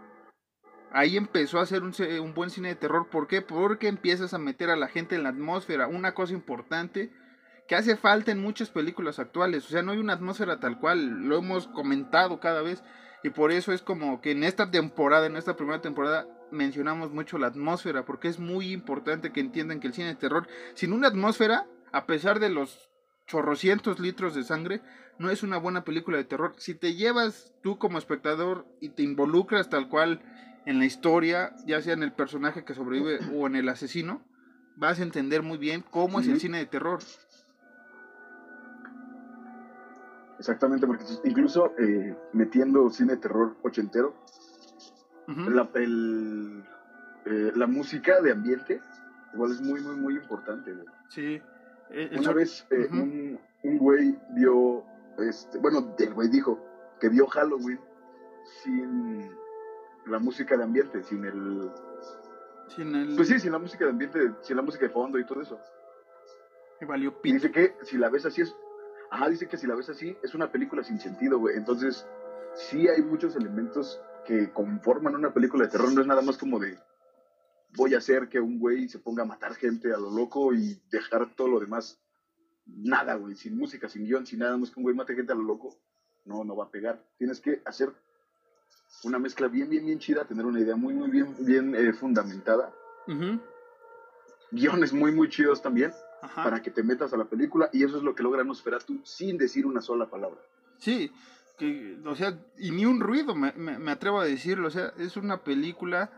Ahí 0.90 1.16
empezó 1.16 1.58
a 1.58 1.62
hacer 1.62 1.82
un, 1.82 1.94
un, 2.20 2.34
buen 2.34 2.50
cine 2.50 2.68
de 2.68 2.74
terror. 2.74 3.08
¿Por 3.08 3.26
qué? 3.26 3.40
Porque 3.40 3.88
empiezas 3.88 4.34
a 4.34 4.38
meter 4.38 4.70
a 4.70 4.76
la 4.76 4.88
gente 4.88 5.14
en 5.14 5.22
la 5.22 5.30
atmósfera. 5.30 5.86
Una 5.86 6.12
cosa 6.12 6.34
importante 6.34 7.10
que 7.66 7.76
hace 7.76 7.96
falta 7.96 8.32
en 8.32 8.42
muchas 8.42 8.70
películas 8.70 9.18
actuales. 9.18 9.64
O 9.64 9.68
sea, 9.68 9.82
no 9.82 9.92
hay 9.92 9.98
una 9.98 10.14
atmósfera 10.14 10.60
tal 10.60 10.78
cual. 10.78 11.28
Lo 11.28 11.38
hemos 11.38 11.68
comentado 11.68 12.40
cada 12.40 12.60
vez. 12.60 12.82
Y 13.22 13.30
por 13.30 13.52
eso 13.52 13.72
es 13.72 13.80
como 13.82 14.20
que 14.20 14.32
en 14.32 14.44
esta 14.44 14.70
temporada, 14.70 15.26
en 15.26 15.36
esta 15.36 15.56
primera 15.56 15.80
temporada, 15.80 16.26
mencionamos 16.52 17.12
mucho 17.12 17.38
la 17.38 17.48
atmósfera, 17.48 18.04
porque 18.04 18.28
es 18.28 18.38
muy 18.38 18.72
importante 18.72 19.32
que 19.32 19.40
entiendan 19.40 19.80
que 19.80 19.88
el 19.88 19.94
cine 19.94 20.08
de 20.08 20.14
terror, 20.14 20.46
sin 20.74 20.92
una 20.92 21.08
atmósfera, 21.08 21.66
a 21.90 22.06
pesar 22.06 22.38
de 22.38 22.50
los 22.50 22.90
chorrocientos 23.26 23.98
litros 23.98 24.34
de 24.34 24.44
sangre, 24.44 24.82
no 25.18 25.30
es 25.30 25.42
una 25.42 25.58
buena 25.58 25.84
película 25.84 26.18
de 26.18 26.24
terror. 26.24 26.54
Si 26.58 26.74
te 26.74 26.94
llevas 26.94 27.52
tú 27.62 27.78
como 27.78 27.98
espectador 27.98 28.66
y 28.80 28.90
te 28.90 29.02
involucras 29.02 29.70
tal 29.70 29.88
cual 29.88 30.20
en 30.66 30.78
la 30.78 30.84
historia, 30.84 31.54
ya 31.66 31.80
sea 31.80 31.94
en 31.94 32.02
el 32.02 32.12
personaje 32.12 32.64
que 32.64 32.74
sobrevive 32.74 33.18
o 33.34 33.46
en 33.46 33.56
el 33.56 33.68
asesino, 33.68 34.22
vas 34.76 35.00
a 35.00 35.02
entender 35.02 35.42
muy 35.42 35.58
bien 35.58 35.84
cómo 35.90 36.20
es 36.20 36.28
el 36.28 36.40
cine 36.40 36.58
de 36.58 36.66
terror. 36.66 37.00
Exactamente, 40.38 40.86
porque 40.86 41.04
incluso 41.24 41.72
eh, 41.78 42.16
metiendo 42.32 42.90
cine 42.90 43.12
de 43.12 43.18
terror 43.18 43.56
ochentero, 43.62 44.14
la, 45.26 45.68
el, 45.74 46.64
eh, 47.24 47.52
la, 47.54 47.66
música 47.66 48.20
de 48.20 48.32
ambiente 48.32 48.80
igual 49.32 49.52
es 49.52 49.60
muy, 49.60 49.80
muy, 49.80 49.96
muy 49.96 50.14
importante. 50.14 50.74
Sí. 51.08 51.40
Eh, 51.90 52.16
Una 52.18 52.32
vez 52.32 52.66
un, 52.90 53.38
un, 53.62 53.78
güey 53.78 54.18
vio, 54.30 54.84
este, 55.18 55.58
bueno, 55.58 55.94
el 55.98 56.14
güey 56.14 56.28
dijo 56.28 56.58
que 57.00 57.08
vio 57.08 57.26
Halloween 57.26 57.80
sin 58.62 59.30
la 60.06 60.18
música 60.18 60.56
de 60.56 60.64
ambiente, 60.64 61.02
sin 61.02 61.24
el... 61.24 61.70
Sin 62.68 62.94
el... 62.94 63.16
Pues 63.16 63.28
sí, 63.28 63.38
sin 63.38 63.52
la 63.52 63.58
música 63.58 63.84
de 63.84 63.90
ambiente, 63.90 64.32
sin 64.42 64.56
la 64.56 64.62
música 64.62 64.86
de 64.86 64.92
fondo 64.92 65.18
y 65.18 65.26
todo 65.26 65.42
eso. 65.42 65.60
Y 66.80 66.84
valió 66.84 67.14
dice 67.22 67.50
que 67.52 67.76
si 67.82 67.96
la 67.96 68.08
ves 68.08 68.26
así 68.26 68.42
es 68.42 68.54
Ajá, 69.12 69.28
dice 69.28 69.46
que 69.46 69.58
si 69.58 69.66
la 69.66 69.74
ves 69.74 69.90
así, 69.90 70.16
es 70.22 70.34
una 70.34 70.50
película 70.50 70.82
sin 70.82 70.98
sentido, 70.98 71.38
güey. 71.38 71.58
Entonces, 71.58 72.06
sí 72.54 72.88
hay 72.88 73.02
muchos 73.02 73.36
elementos 73.36 74.00
que 74.24 74.52
conforman 74.52 75.14
una 75.14 75.32
película 75.32 75.64
de 75.64 75.70
terror. 75.70 75.92
No 75.92 76.00
es 76.00 76.06
nada 76.06 76.22
más 76.22 76.38
como 76.38 76.58
de 76.58 76.78
voy 77.76 77.94
a 77.94 77.98
hacer 77.98 78.28
que 78.28 78.40
un 78.40 78.58
güey 78.58 78.88
se 78.88 78.98
ponga 78.98 79.22
a 79.22 79.26
matar 79.26 79.54
gente 79.54 79.92
a 79.92 79.96
lo 79.96 80.10
loco 80.10 80.52
y 80.52 80.80
dejar 80.90 81.34
todo 81.34 81.48
lo 81.48 81.60
demás. 81.60 82.00
Nada, 82.66 83.14
güey. 83.14 83.34
Sin 83.34 83.56
música, 83.56 83.88
sin 83.88 84.04
guion, 84.04 84.26
sin 84.26 84.40
nada 84.40 84.56
más 84.56 84.70
que 84.70 84.78
un 84.78 84.84
güey 84.84 84.94
mate 84.94 85.14
gente 85.14 85.32
a 85.32 85.36
lo 85.36 85.42
loco. 85.42 85.76
No, 86.24 86.44
no 86.44 86.56
va 86.56 86.64
a 86.64 86.70
pegar. 86.70 87.04
Tienes 87.18 87.40
que 87.40 87.62
hacer 87.64 87.92
una 89.04 89.18
mezcla 89.18 89.48
bien, 89.48 89.68
bien, 89.68 89.84
bien 89.84 89.98
chida, 89.98 90.24
tener 90.24 90.46
una 90.46 90.60
idea 90.60 90.76
muy, 90.76 90.94
muy 90.94 91.10
bien, 91.10 91.34
bien 91.40 91.74
eh, 91.74 91.92
fundamentada. 91.92 92.72
Guiones 94.50 94.92
muy, 94.92 95.12
muy 95.12 95.28
chidos 95.28 95.60
también 95.60 95.92
para 96.36 96.62
que 96.62 96.70
te 96.70 96.82
metas 96.82 97.12
a 97.12 97.16
la 97.16 97.24
película 97.24 97.68
y 97.72 97.84
eso 97.84 97.96
es 97.96 98.02
lo 98.02 98.14
que 98.14 98.22
logra 98.22 98.44
Nosferatu 98.44 99.00
sin 99.04 99.36
decir 99.36 99.66
una 99.66 99.80
sola 99.80 100.08
palabra. 100.08 100.40
Sí, 100.78 101.10
o 102.04 102.14
sea, 102.14 102.38
y 102.58 102.70
ni 102.70 102.86
un 102.86 103.00
ruido, 103.00 103.34
me, 103.34 103.52
me, 103.52 103.90
atrevo 103.90 104.20
a 104.20 104.24
decirlo, 104.24 104.68
o 104.68 104.70
sea, 104.70 104.92
es 104.98 105.16
una 105.16 105.44
película 105.44 106.10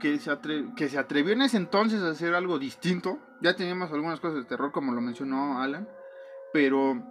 que 0.00 0.18
se, 0.18 0.30
que 0.76 0.88
se 0.88 0.98
atrevió 0.98 1.32
en 1.32 1.42
ese 1.42 1.56
entonces 1.56 2.02
a 2.02 2.10
hacer 2.10 2.34
algo 2.34 2.58
distinto, 2.58 3.18
ya 3.40 3.56
teníamos 3.56 3.92
algunas 3.92 4.20
cosas 4.20 4.38
de 4.38 4.44
terror 4.44 4.72
como 4.72 4.92
lo 4.92 5.00
mencionó 5.00 5.60
Alan, 5.60 5.88
pero 6.52 7.02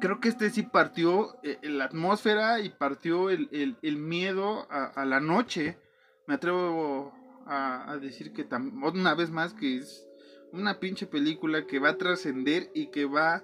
creo 0.00 0.20
que 0.20 0.28
este 0.28 0.50
sí 0.50 0.62
partió 0.62 1.36
eh, 1.42 1.58
la 1.62 1.84
atmósfera 1.84 2.60
y 2.60 2.70
partió 2.70 3.30
el, 3.30 3.48
el, 3.52 3.76
el 3.82 3.96
miedo 3.96 4.66
a, 4.70 5.04
la 5.04 5.20
noche, 5.20 5.78
me 6.26 6.34
atrevo 6.34 7.12
a, 7.46 7.90
a 7.90 7.98
decir 7.98 8.32
que 8.32 8.46
una 8.82 9.14
vez 9.14 9.30
más 9.30 9.54
que 9.54 9.78
es 9.78 10.06
una 10.52 10.78
pinche 10.78 11.06
película 11.06 11.66
que 11.66 11.78
va 11.78 11.90
a 11.90 11.98
trascender 11.98 12.70
y 12.74 12.90
que 12.90 13.06
va... 13.06 13.42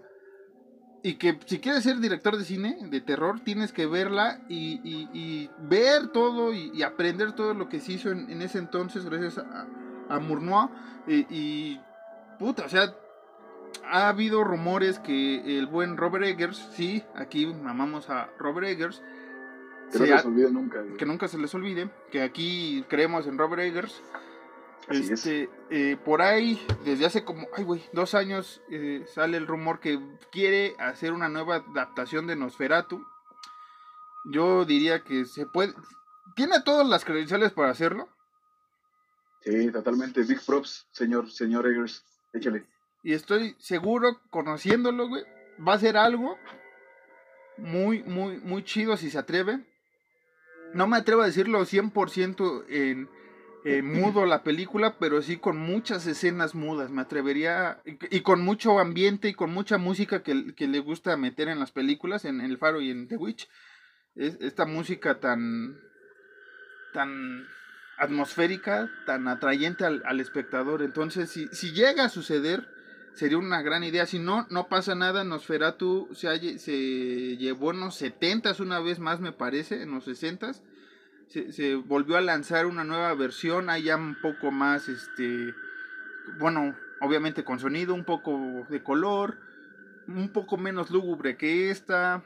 Y 1.03 1.15
que 1.15 1.39
si 1.47 1.61
quieres 1.61 1.85
ser 1.85 1.99
director 1.99 2.37
de 2.37 2.45
cine, 2.45 2.77
de 2.91 3.01
terror, 3.01 3.41
tienes 3.41 3.73
que 3.73 3.87
verla 3.87 4.41
y, 4.49 4.81
y, 4.85 5.49
ver 5.61 6.09
todo 6.09 6.53
y, 6.53 6.83
aprender 6.83 7.33
todo 7.33 7.55
lo 7.55 7.69
que 7.69 7.81
se 7.81 7.93
hizo 7.93 8.11
en, 8.11 8.43
ese 8.43 8.59
entonces 8.59 9.05
gracias 9.05 9.39
a, 9.39 9.67
a. 10.09 10.71
Y, 11.07 11.81
puta, 12.39 12.65
o 12.67 12.69
sea, 12.69 12.95
ha 13.85 14.09
habido 14.09 14.43
rumores 14.43 14.99
que 14.99 15.59
el 15.59 15.67
buen 15.67 15.97
Robert 15.97 16.25
Eggers, 16.25 16.69
sí, 16.73 17.03
aquí 17.15 17.47
mamamos 17.47 18.11
a 18.11 18.29
Robert 18.39 18.67
Eggers, 18.67 19.03
que, 19.93 19.99
no 20.01 20.05
se 20.05 20.13
les 20.13 20.25
olvide 20.25 20.51
nunca, 20.51 20.85
que 20.99 21.07
nunca 21.07 21.29
se 21.29 21.39
les 21.39 21.55
olvide, 21.55 21.89
que 22.11 22.23
aquí 22.23 22.85
creemos 22.89 23.27
en 23.27 23.39
Robert 23.39 23.63
Eggers, 23.63 24.03
este, 24.91 25.51
eh, 25.71 25.97
por 26.05 26.23
ahí, 26.23 26.65
desde 26.85 27.07
hace 27.07 27.25
como, 27.25 27.47
ay, 27.55 27.65
güey, 27.65 27.85
dos 27.93 28.15
años 28.15 28.63
eh, 28.71 29.05
sale 29.13 29.37
el 29.37 29.47
rumor 29.47 29.81
que 29.81 30.01
quiere 30.33 30.75
hacer 30.79 31.13
una 31.13 31.29
nueva 31.29 31.57
adaptación 31.57 32.27
de 32.27 32.37
Nosferatu. 32.37 33.05
Yo 34.25 34.65
diría 34.65 35.05
que 35.05 35.25
se 35.25 35.47
puede. 35.47 35.75
¿Tiene 36.35 36.61
todas 36.63 36.87
las 36.87 37.05
credenciales 37.05 37.53
para 37.53 37.71
hacerlo? 37.71 38.09
Sí, 39.43 39.71
totalmente. 39.71 40.23
Big 40.23 40.41
props, 40.45 40.87
señor, 40.91 41.31
señor 41.31 41.67
Eggers. 41.67 42.05
Échale. 42.33 42.67
Y 43.03 43.13
estoy 43.13 43.57
seguro, 43.59 44.21
conociéndolo, 44.31 45.09
güey, 45.09 45.25
va 45.67 45.75
a 45.75 45.79
ser 45.79 45.97
algo 45.97 46.37
muy, 47.57 48.03
muy, 48.03 48.39
muy 48.39 48.65
chido 48.65 48.97
si 48.97 49.11
se 49.11 49.19
atreve. 49.19 49.65
No 50.75 50.87
me 50.87 50.97
atrevo 50.97 51.23
a 51.23 51.27
decirlo 51.27 51.61
100% 51.65 52.65
en 52.69 53.09
eh, 53.65 53.83
mudo 53.83 54.25
la 54.25 54.43
película, 54.45 54.97
pero 54.99 55.21
sí 55.21 55.37
con 55.37 55.59
muchas 55.59 56.07
escenas 56.07 56.55
mudas, 56.55 56.91
me 56.91 57.03
atrevería, 57.03 57.83
y, 57.85 58.21
con 58.21 58.41
mucho 58.41 58.79
ambiente 58.79 59.29
y 59.29 59.35
con 59.35 59.51
mucha 59.51 59.79
música 59.79 60.23
que, 60.23 60.35
le 60.35 60.79
gusta 60.81 61.17
meter 61.17 61.49
en 61.49 61.59
las 61.59 61.73
películas, 61.73 62.25
en, 62.25 62.41
El 62.41 62.59
Faro 62.59 62.81
y 62.81 62.91
en 62.91 63.09
The 63.09 63.17
Witch. 63.17 63.49
Es, 64.15 64.39
esta 64.41 64.65
música 64.65 65.19
tan, 65.21 65.77
tan 66.93 67.47
atmosférica, 67.99 68.91
tan 69.07 69.27
atrayente 69.27 69.85
al, 69.85 70.21
espectador. 70.21 70.83
Entonces, 70.83 71.31
si, 71.31 71.49
si, 71.49 71.73
llega 71.73 72.05
a 72.05 72.09
suceder, 72.09 72.69
sería 73.15 73.39
una 73.39 73.63
gran 73.63 73.83
idea. 73.83 74.07
Si 74.07 74.19
no, 74.19 74.47
no 74.51 74.69
pasa 74.69 74.95
nada. 74.95 75.25
Nosferatu 75.25 76.09
se, 76.15 76.59
se 76.59 77.37
llevó 77.37 77.73
en 77.73 77.81
los 77.81 77.97
70 77.97 78.55
una 78.61 78.81
vez 78.81 78.99
más, 78.99 79.21
me 79.21 79.33
parece, 79.33 79.83
en 79.83 79.91
los 79.91 80.05
60 80.05 80.53
se, 81.29 81.75
volvió 81.75 82.17
a 82.17 82.21
lanzar 82.21 82.67
una 82.67 82.85
nueva 82.85 83.15
versión, 83.15 83.71
hay 83.71 83.85
ya 83.85 83.97
un 83.97 84.17
poco 84.21 84.51
más, 84.51 84.89
este, 84.89 85.55
bueno, 86.39 86.75
obviamente 87.01 87.45
con 87.45 87.59
sonido, 87.59 87.95
un 87.95 88.05
poco 88.05 88.67
de 88.69 88.83
color, 88.83 89.39
un 90.07 90.31
poco 90.33 90.57
menos 90.57 90.91
lúgubre 90.91 91.37
que 91.37 91.71
esta, 91.71 92.23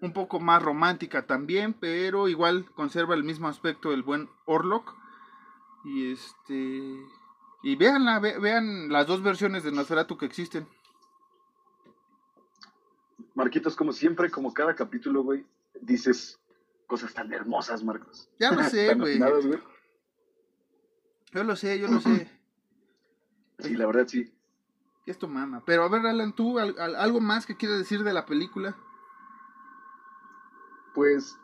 un 0.00 0.12
poco 0.12 0.40
más 0.40 0.62
romántica 0.62 1.26
también, 1.26 1.74
pero 1.74 2.28
igual 2.28 2.66
conserva 2.74 3.14
el 3.14 3.24
mismo 3.24 3.48
aspecto 3.48 3.90
del 3.90 4.02
buen 4.02 4.28
Orlok. 4.46 4.94
Y 5.84 6.12
este 6.12 7.06
y 7.62 7.76
vean 7.76 8.88
las 8.88 9.06
dos 9.06 9.22
versiones 9.22 9.64
de 9.64 9.72
Nosferatu 9.72 10.16
que 10.16 10.26
existen. 10.26 10.68
Marquitos, 13.34 13.76
como 13.76 13.92
siempre, 13.92 14.30
como 14.30 14.52
cada 14.52 14.74
capítulo, 14.74 15.22
güey, 15.22 15.44
dices 15.80 16.40
cosas 16.88 17.14
tan 17.14 17.32
hermosas, 17.32 17.84
Marcos. 17.84 18.28
Ya 18.40 18.50
lo 18.50 18.64
sé, 18.64 18.94
güey. 18.94 19.20
Yo 21.32 21.44
lo 21.44 21.54
sé, 21.54 21.78
yo 21.78 21.86
lo 21.88 22.00
sé. 22.00 22.28
Sí, 23.60 23.76
la 23.76 23.86
verdad 23.86 24.08
sí. 24.08 24.32
Esto 25.06 25.28
mama. 25.28 25.62
Pero 25.64 25.84
a 25.84 25.88
ver, 25.88 26.04
Alan, 26.04 26.34
¿tú 26.34 26.58
algo 26.58 27.20
más 27.20 27.46
que 27.46 27.56
quieras 27.56 27.78
decir 27.78 28.02
de 28.02 28.12
la 28.12 28.26
película? 28.26 28.76
Pues 30.94 31.38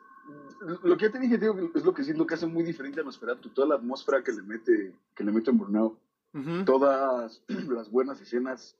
lo 0.82 0.96
que 0.96 1.06
ya 1.06 1.12
te 1.12 1.18
dije, 1.18 1.38
tío, 1.38 1.54
es 1.74 1.84
lo 1.84 1.94
que 1.94 2.04
siento 2.04 2.26
que 2.26 2.34
hace 2.34 2.46
muy 2.46 2.64
diferente 2.64 3.00
a 3.00 3.04
Nosferatu, 3.04 3.50
toda 3.50 3.68
la 3.68 3.74
atmósfera 3.76 4.22
que 4.22 4.32
le 4.32 4.42
mete, 4.42 4.94
que 5.14 5.24
le 5.24 5.32
mete 5.32 5.50
en 5.50 5.58
Burnout, 5.58 5.98
todas 6.64 7.42
las 7.48 7.90
buenas 7.90 8.20
escenas 8.20 8.76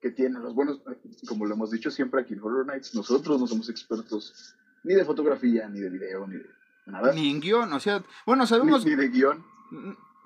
que 0.00 0.10
tiene, 0.10 0.38
los 0.38 0.54
buenos, 0.54 0.80
como 1.28 1.46
lo 1.46 1.54
hemos 1.54 1.70
dicho 1.70 1.90
siempre 1.90 2.20
aquí 2.20 2.34
en 2.34 2.42
Horror 2.42 2.66
Nights, 2.66 2.94
nosotros 2.94 3.40
no 3.40 3.46
somos 3.46 3.68
expertos 3.68 4.56
ni 4.84 4.94
de 4.94 5.04
fotografía, 5.04 5.68
ni 5.68 5.80
de 5.80 5.90
video, 5.90 6.26
ni 6.26 6.36
de 6.36 6.46
nada. 6.86 7.12
Ni 7.12 7.30
en 7.30 7.40
guion, 7.40 7.72
o 7.72 7.80
sea, 7.80 8.04
bueno, 8.26 8.46
sabemos... 8.46 8.84
Ni, 8.84 8.94
de 8.94 9.08
guion. 9.08 9.44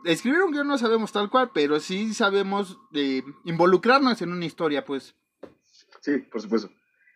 Escribir 0.04 0.42
un 0.42 0.52
guion 0.52 0.66
no 0.68 0.78
sabemos 0.78 1.12
tal 1.12 1.30
cual, 1.30 1.50
pero 1.54 1.80
sí 1.80 2.12
sabemos 2.12 2.78
de 2.90 3.24
involucrarnos 3.44 4.20
en 4.22 4.32
una 4.32 4.44
historia, 4.44 4.84
pues. 4.84 5.14
Sí, 6.00 6.18
por 6.18 6.40
supuesto. 6.40 6.70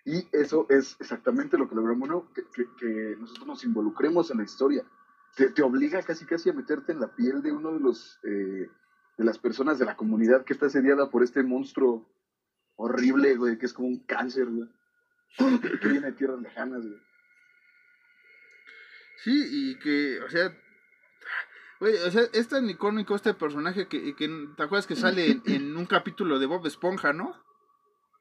Y 0.05 0.27
eso 0.33 0.67
es 0.69 0.97
exactamente 0.99 1.59
lo 1.59 1.69
que 1.69 1.75
logramos, 1.75 2.09
¿no? 2.09 2.33
Que, 2.33 2.43
que, 2.79 3.17
nosotros 3.19 3.47
nos 3.47 3.65
involucremos 3.65 4.31
en 4.31 4.39
la 4.39 4.45
historia. 4.45 4.85
Te, 5.37 5.51
te, 5.51 5.63
obliga 5.63 6.03
casi 6.03 6.27
casi 6.27 6.51
a 6.51 6.53
meterte 6.53 6.93
en 6.93 7.01
la 7.01 7.15
piel 7.15 7.41
de 7.41 7.53
uno 7.53 7.73
de 7.73 7.81
los 7.81 8.19
eh, 8.25 8.69
de 9.17 9.25
las 9.25 9.39
personas 9.39 9.79
de 9.79 9.87
la 9.87 9.97
comunidad 9.97 10.45
que 10.45 10.53
está 10.53 10.67
asediada 10.67 11.11
por 11.11 11.23
este 11.23 11.43
monstruo 11.43 12.09
horrible, 12.77 13.37
güey, 13.37 13.59
que 13.59 13.67
es 13.67 13.73
como 13.73 13.89
un 13.89 14.01
cáncer, 14.05 14.47
güey. 14.47 14.69
que 15.81 15.89
viene 15.89 16.09
de 16.09 16.13
tierras 16.13 16.41
lejanas, 16.41 16.83
güey. 16.83 17.01
Sí, 19.23 19.49
y 19.51 19.79
que, 19.79 20.21
o 20.21 20.29
sea, 20.29 20.57
güey, 21.79 21.95
o 21.97 22.11
sea, 22.11 22.23
es 22.33 22.49
tan 22.49 22.69
icónico 22.69 23.15
este 23.15 23.35
personaje 23.35 23.87
que, 23.87 24.17
que 24.17 24.29
¿te 24.57 24.63
acuerdas 24.63 24.87
que 24.87 24.97
sale 24.97 25.31
en, 25.31 25.43
en 25.47 25.77
un 25.77 25.87
capítulo 25.87 26.39
de 26.39 26.47
Bob 26.47 26.67
Esponja, 26.67 27.13
no? 27.13 27.35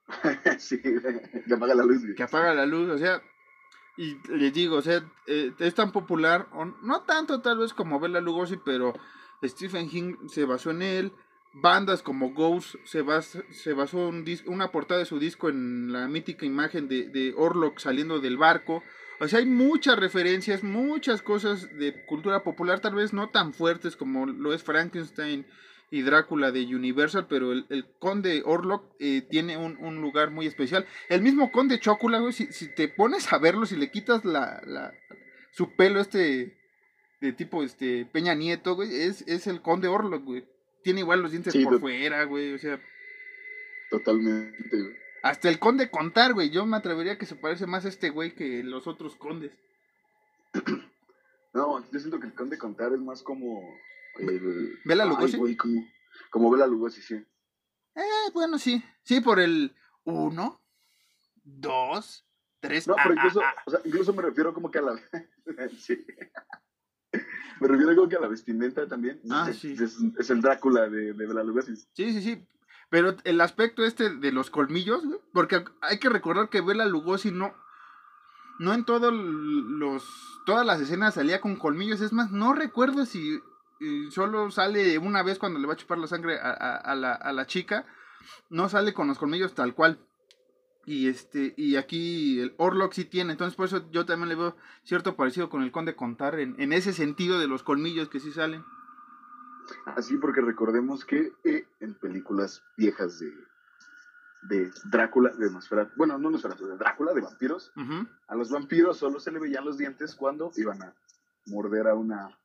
sí, 0.60 0.82
que 0.82 1.54
apaga 1.54 1.76
la 1.76 1.84
luz. 1.84 2.04
Que 2.16 2.24
apaga 2.24 2.54
la 2.54 2.66
luz, 2.66 2.90
o 2.90 2.98
sea, 2.98 3.22
y 3.98 4.18
les 4.30 4.54
digo, 4.54 4.78
o 4.78 4.82
sea, 4.82 5.04
eh, 5.28 5.54
es 5.60 5.76
tan 5.76 5.92
popular, 5.92 6.48
o 6.54 6.66
no 6.66 7.02
tanto 7.04 7.42
tal 7.42 7.60
vez 7.60 7.74
como 7.74 8.00
Bela 8.00 8.22
Lugosi, 8.22 8.58
pero 8.64 8.94
Stephen 9.44 9.90
King 9.90 10.16
se 10.28 10.46
basó 10.46 10.72
en 10.72 10.82
él, 10.82 11.14
bandas 11.54 12.02
como 12.02 12.34
Ghost 12.34 12.76
se, 12.86 13.04
se 13.52 13.74
basó 13.74 14.08
un 14.08 14.26
una 14.46 14.72
portada 14.72 15.00
de 15.00 15.06
su 15.06 15.20
disco 15.20 15.50
en 15.50 15.92
la 15.92 16.08
mítica 16.08 16.46
imagen 16.46 16.88
de, 16.88 17.10
de 17.10 17.34
Orlok 17.36 17.80
saliendo 17.80 18.20
del 18.20 18.38
barco, 18.38 18.84
o 19.22 19.28
sea, 19.28 19.38
hay 19.38 19.46
muchas 19.46 20.00
referencias, 20.00 20.64
muchas 20.64 21.22
cosas 21.22 21.78
de 21.78 21.94
cultura 22.08 22.44
popular, 22.44 22.80
tal 22.80 22.96
vez 22.96 23.14
no 23.14 23.30
tan 23.30 23.54
fuertes 23.54 23.96
como 23.96 24.26
lo 24.26 24.52
es 24.52 24.64
Frankenstein 24.64 25.46
y 25.92 26.02
Drácula 26.02 26.52
de 26.52 26.66
Universal, 26.76 27.28
pero 27.30 27.52
el, 27.52 27.86
conde 28.00 28.42
Orlok 28.44 28.96
eh, 29.00 29.22
tiene 29.30 29.58
un, 29.58 30.02
lugar 30.02 30.32
muy 30.32 30.48
especial. 30.48 30.88
El 31.08 31.22
mismo 31.22 31.52
conde 31.52 31.80
Chocula, 31.80 32.18
güey, 32.18 32.34
si, 32.34 32.48
te 32.74 32.88
pones 32.88 33.32
a 33.32 33.38
verlo, 33.38 33.68
si 33.68 33.76
le 33.76 33.92
quitas 33.92 34.26
la, 34.26 34.60
la, 34.66 34.92
su 35.52 35.76
pelo 35.76 36.02
este 36.02 36.58
de 37.20 37.34
tipo 37.34 37.62
este 37.62 38.08
Peña 38.12 38.34
Nieto, 38.34 38.74
güey, 38.74 39.04
es, 39.04 39.22
es 39.28 39.46
el 39.46 39.62
conde 39.62 39.88
Orlok, 39.88 40.24
güey. 40.24 40.46
Tiene 40.84 41.02
igual 41.02 41.22
los 41.22 41.30
dientes 41.30 41.56
por 41.64 41.80
fuera, 41.80 42.24
güey, 42.24 42.56
o 42.56 42.58
sea. 42.58 42.82
Totalmente, 43.92 44.82
güey. 44.82 44.96
Hasta 45.24 45.50
el 45.50 45.60
conde 45.60 45.92
Contar, 45.92 46.34
güey. 46.34 46.50
Yo 46.50 46.66
me 46.66 46.78
atrevería 46.78 47.18
que 47.18 47.26
se 47.26 47.36
parece 47.36 47.68
más 47.68 47.86
a 47.86 47.90
este 47.90 48.10
güey 48.10 48.34
que 48.34 48.64
los 48.64 48.88
otros 48.88 49.16
condes. 49.16 49.52
No, 51.54 51.84
yo 51.92 52.00
siento 52.00 52.18
que 52.18 52.28
el 52.28 52.34
conde 52.34 52.58
Contar 52.58 52.94
es 52.94 53.02
más 53.02 53.22
como 53.24 53.62
el, 54.20 54.80
¿Bela 54.86 55.04
Lugosi? 55.04 55.58
como, 55.58 55.86
como 56.30 56.50
Bela 56.50 56.66
Lugosi, 56.66 57.02
sí. 57.02 57.16
Eh, 57.96 58.32
bueno, 58.34 58.58
sí. 58.58 58.82
Sí, 59.04 59.20
por 59.20 59.38
el 59.38 59.76
uno, 60.06 60.62
dos, 61.44 62.26
tres. 62.62 62.88
No, 62.88 62.96
pero 62.96 63.16
incluso, 63.16 63.42
O 63.66 63.72
sea, 63.72 63.82
incluso 63.84 64.14
me 64.14 64.22
refiero 64.22 64.54
como 64.54 64.72
que 64.72 64.80
a 64.80 64.82
la. 64.82 64.96
sí. 65.78 66.06
Me 67.60 67.68
refiero 67.68 67.96
como 67.96 68.08
que 68.08 68.16
a 68.16 68.22
la 68.22 68.28
vestimenta 68.28 68.88
también. 68.88 69.22
Ah, 69.30 69.48
es, 69.50 69.60
sí. 69.60 69.76
Es, 70.18 70.30
el 70.30 70.42
Drácula 70.42 70.88
de, 70.88 71.14
de 71.14 71.28
Bela 71.28 71.44
Lugosi. 71.44 71.76
Sí, 71.76 72.14
sí, 72.14 72.22
sí. 72.22 72.48
Pero 72.92 73.16
el 73.24 73.40
aspecto 73.40 73.86
este 73.86 74.10
de 74.10 74.34
los 74.34 74.50
colmillos, 74.50 75.02
porque 75.32 75.64
hay 75.80 75.98
que 75.98 76.10
recordar 76.10 76.50
que 76.50 76.60
Bela 76.60 76.86
Lugosi 76.86 77.32
no. 77.32 77.56
No 78.60 78.74
en 78.74 78.84
todos 78.84 79.14
los. 79.14 80.04
Todas 80.46 80.66
las 80.66 80.82
escenas 80.82 81.14
salía 81.14 81.40
con 81.40 81.56
colmillos. 81.56 82.02
Es 82.02 82.12
más, 82.12 82.32
no 82.32 82.54
recuerdo 82.54 83.06
si 83.06 83.40
solo 84.12 84.52
sale 84.52 84.98
una 84.98 85.24
vez 85.24 85.40
cuando 85.40 85.58
le 85.58 85.68
va 85.68 85.74
a 85.74 85.78
chupar 85.78 86.00
la 86.00 86.08
sangre 86.08 86.38
a, 86.38 86.94
la, 86.96 87.14
a 87.14 87.32
la 87.32 87.48
chica. 87.48 87.86
No 88.50 88.68
sale 88.68 88.94
con 88.94 89.08
los 89.08 89.18
colmillos 89.18 89.56
tal 89.56 89.74
cual. 89.74 89.98
Y 90.86 91.08
este, 91.08 91.54
y 91.56 91.78
aquí 91.78 92.42
el 92.42 92.56
Orlok 92.58 92.92
sí 92.92 93.06
tiene, 93.06 93.32
entonces 93.32 93.56
por 93.56 93.68
eso 93.68 93.90
yo 93.92 94.06
también 94.06 94.30
le 94.30 94.36
veo 94.36 94.58
cierto 94.84 95.16
parecido 95.16 95.48
con 95.48 95.62
el 95.62 95.72
Conde 95.72 95.96
Contar 95.96 96.40
en, 96.40 96.60
en 96.60 96.74
ese 96.74 96.92
sentido 96.92 97.40
de 97.40 97.48
los 97.48 97.64
colmillos 97.64 98.10
que 98.10 98.20
sí 98.20 98.32
salen. 98.32 98.66
Así, 99.86 100.18
porque 100.18 100.42
recordemos 100.42 101.06
que 101.06 101.34
eh, 101.44 101.68
en 101.80 101.94
películas 101.96 102.64
viejas 102.78 103.20
de, 103.20 103.32
de 104.44 104.72
Drácula, 104.86 105.32
de 105.32 105.52
Nosferatu, 105.52 105.92
bueno, 105.96 106.18
no 106.18 106.30
Nosferatu, 106.30 106.68
de 106.68 106.78
Drácula, 106.78 107.14
de 107.14 107.22
vampiros, 107.22 107.72
a 108.28 108.36
los 108.36 108.50
vampiros 108.50 108.98
solo 108.98 109.20
se 109.20 109.32
le 109.32 109.40
veían 109.40 109.66
los 109.66 109.78
dientes 109.78 110.16
cuando 110.16 110.52
iban 110.58 110.82
a 110.82 110.94
morder 111.48 111.88
a 111.88 111.96
una 111.96 112.38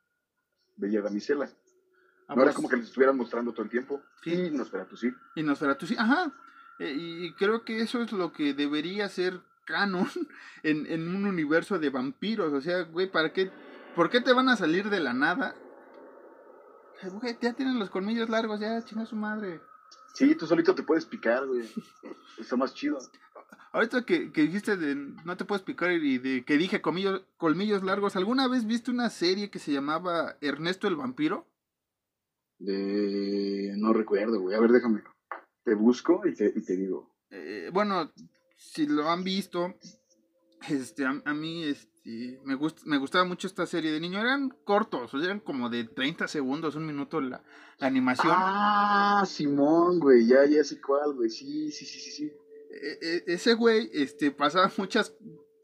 bella 0.77 1.03
damisela. 1.03 1.49
Ah, 2.29 2.35
no 2.35 2.43
era 2.43 2.47
pues 2.47 2.57
como 2.57 2.69
que 2.69 2.77
les 2.77 2.87
estuvieran 2.87 3.17
mostrando 3.17 3.53
todo 3.53 3.63
el 3.63 3.71
tiempo. 3.71 4.03
Sí. 4.23 4.33
Y 4.33 4.51
Nosferatu 4.51 4.97
sí. 4.97 5.13
Y 5.37 5.43
Nosferatu 5.43 5.87
sí, 5.87 5.95
ajá. 5.97 6.33
Eh, 6.79 6.93
y 6.97 7.33
creo 7.35 7.65
que 7.65 7.81
eso 7.81 8.03
es 8.03 8.13
lo 8.13 8.33
que 8.33 8.53
debería 8.53 9.09
ser 9.09 9.41
canon 9.65 10.09
en, 10.63 10.87
en 10.87 11.09
un 11.15 11.25
universo 11.25 11.79
de 11.79 11.91
vampiros. 11.91 12.53
O 12.53 12.61
sea, 12.61 12.83
güey, 12.83 13.11
¿para 13.11 13.33
qué? 13.33 13.51
¿Por 13.95 14.11
qué 14.11 14.21
te 14.21 14.33
van 14.33 14.49
a 14.49 14.57
salir 14.57 14.91
de 14.91 15.01
la 15.01 15.15
nada? 15.15 15.55
Güey, 17.03 17.37
ya 17.41 17.53
tienen 17.53 17.79
los 17.79 17.91
colmillos 17.91 18.29
largos, 18.29 18.61
ya, 18.61 18.85
chinga 18.85 19.07
su 19.07 19.17
madre. 19.17 19.61
Sí, 20.15 20.35
tú 20.35 20.47
solito 20.47 20.75
te 20.75 20.83
puedes 20.83 21.05
picar, 21.05 21.47
güey. 21.47 21.69
Está 22.39 22.57
más 22.57 22.75
chido. 22.75 22.99
Ahorita 23.73 24.05
que, 24.07 24.33
que, 24.33 24.43
dijiste 24.43 24.77
de 24.77 24.95
no 24.95 25.37
te 25.37 25.45
puedes 25.45 25.63
picar 25.63 25.93
y 25.93 26.19
de 26.19 26.45
que 26.45 26.57
dije 26.57 26.81
colmillos, 26.81 27.27
colmillos 27.37 27.83
largos, 27.83 28.17
¿alguna 28.17 28.49
vez 28.49 28.67
viste 28.67 28.91
una 28.91 29.11
serie 29.11 29.51
que 29.51 29.59
se 29.59 29.73
llamaba 29.73 30.37
Ernesto 30.41 30.89
el 30.89 30.97
vampiro? 30.97 31.47
De... 32.59 33.75
No 33.77 33.93
recuerdo, 33.93 34.41
güey. 34.41 34.57
A 34.57 34.61
ver, 34.61 34.73
déjame. 34.73 35.03
Te 35.65 35.75
busco 35.75 36.23
y 36.27 36.35
te, 36.35 36.53
y 36.55 36.63
te 36.63 36.77
digo. 36.77 37.15
Eh, 37.31 37.71
bueno, 37.73 38.11
si 38.57 38.87
lo 38.87 39.11
han 39.11 39.25
visto, 39.25 39.75
este, 40.69 41.05
a, 41.05 41.35
mí 41.35 41.65
este, 41.65 41.96
me, 42.45 42.55
gust, 42.55 42.85
me 42.85 42.99
gustaba 42.99 43.25
mucho 43.25 43.47
esta 43.47 43.67
serie 43.67 43.91
de 43.91 44.01
niño. 44.01 44.21
Eran 44.21 44.51
cortos, 44.65 45.13
o 45.13 45.19
sea, 45.19 45.27
eran 45.27 45.41
como 45.41 45.69
de 45.69 45.85
30 45.85 46.29
segundos, 46.29 46.77
un 46.77 46.87
minuto 46.87 47.21
la, 47.21 47.43
la 47.79 47.87
animación. 47.87 48.33
Ah, 48.37 49.25
Simón, 49.27 49.99
güey, 49.99 50.27
ya, 50.27 50.45
ya 50.47 50.63
sé 50.63 50.81
cuál, 50.81 51.15
güey. 51.15 51.31
Sí, 51.31 51.73
sí, 51.73 51.85
sí, 51.85 51.99
sí, 51.99 52.11
sí. 52.13 52.33
E, 52.71 52.99
e, 53.01 53.25
ese 53.35 53.55
güey 53.55 53.91
este, 53.93 54.31
pasaba 54.31 54.71
muchas 54.77 55.17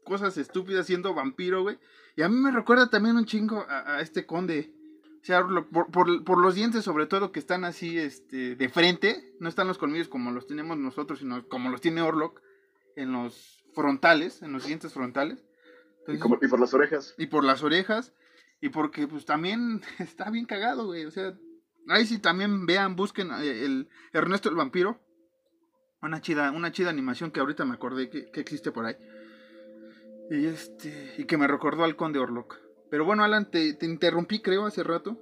cosas 0.03 0.37
estúpidas 0.37 0.85
siendo 0.85 1.13
vampiro, 1.13 1.61
güey. 1.61 1.79
Y 2.15 2.21
a 2.21 2.29
mí 2.29 2.35
me 2.35 2.51
recuerda 2.51 2.89
también 2.89 3.15
un 3.15 3.25
chingo 3.25 3.65
a, 3.67 4.01
este 4.01 4.25
conde. 4.25 4.73
O 5.21 5.25
sea, 5.25 5.47
por, 5.71 5.89
por, 6.25 6.37
los 6.37 6.55
dientes 6.55 6.83
sobre 6.83 7.05
todo 7.05 7.31
que 7.31 7.39
están 7.39 7.63
así 7.63 7.97
este, 7.97 8.55
de 8.57 8.69
frente. 8.69 9.33
No 9.39 9.47
están 9.47 9.67
los 9.67 9.77
colmillos 9.77 10.09
como 10.09 10.31
los 10.31 10.45
tenemos 10.45 10.77
nosotros, 10.77 11.19
sino 11.19 11.47
como 11.47 11.69
los 11.69 11.79
tiene 11.79 12.01
Orlok 12.01 12.41
en 12.97 13.13
los 13.13 13.63
frontales, 13.73 14.41
en 14.41 14.51
los 14.51 14.65
dientes 14.65 14.91
frontales. 14.91 15.45
Y, 16.07 16.13
y, 16.15 16.47
por 16.47 16.59
las 16.59 16.73
orejas. 16.73 17.15
Y 17.17 17.27
por 17.27 17.43
las 17.43 17.63
orejas. 17.63 18.13
Y 18.61 18.69
porque 18.69 19.07
pues 19.07 19.25
también 19.25 19.81
está 19.99 20.29
bien 20.29 20.45
cagado, 20.45 20.85
güey. 20.85 21.05
O 21.05 21.11
sea, 21.11 21.37
ahí 21.89 22.05
sí 22.05 22.19
también 22.19 22.65
vean, 22.65 22.95
busquen 22.95 23.29
eh, 23.31 23.65
el 23.65 23.89
Ernesto 24.13 24.49
el 24.49 24.55
vampiro. 24.55 24.99
Una 26.01 26.21
chida, 26.21 26.51
una 26.51 26.71
chida 26.71 26.89
animación 26.89 27.31
que 27.31 27.39
ahorita 27.39 27.65
me 27.65 27.73
acordé 27.73 28.09
que, 28.09 28.29
existe 28.33 28.71
por 28.71 28.85
ahí. 28.85 28.95
Y 30.29 30.45
este. 30.45 31.15
Y 31.17 31.25
que 31.25 31.37
me 31.37 31.47
recordó 31.47 31.83
al 31.83 31.95
Conde 31.95 32.19
Orlok. 32.19 32.57
Pero 32.89 33.05
bueno, 33.05 33.23
Alan, 33.23 33.49
te, 33.49 33.77
interrumpí, 33.81 34.41
creo, 34.41 34.65
hace 34.65 34.83
rato. 34.83 35.17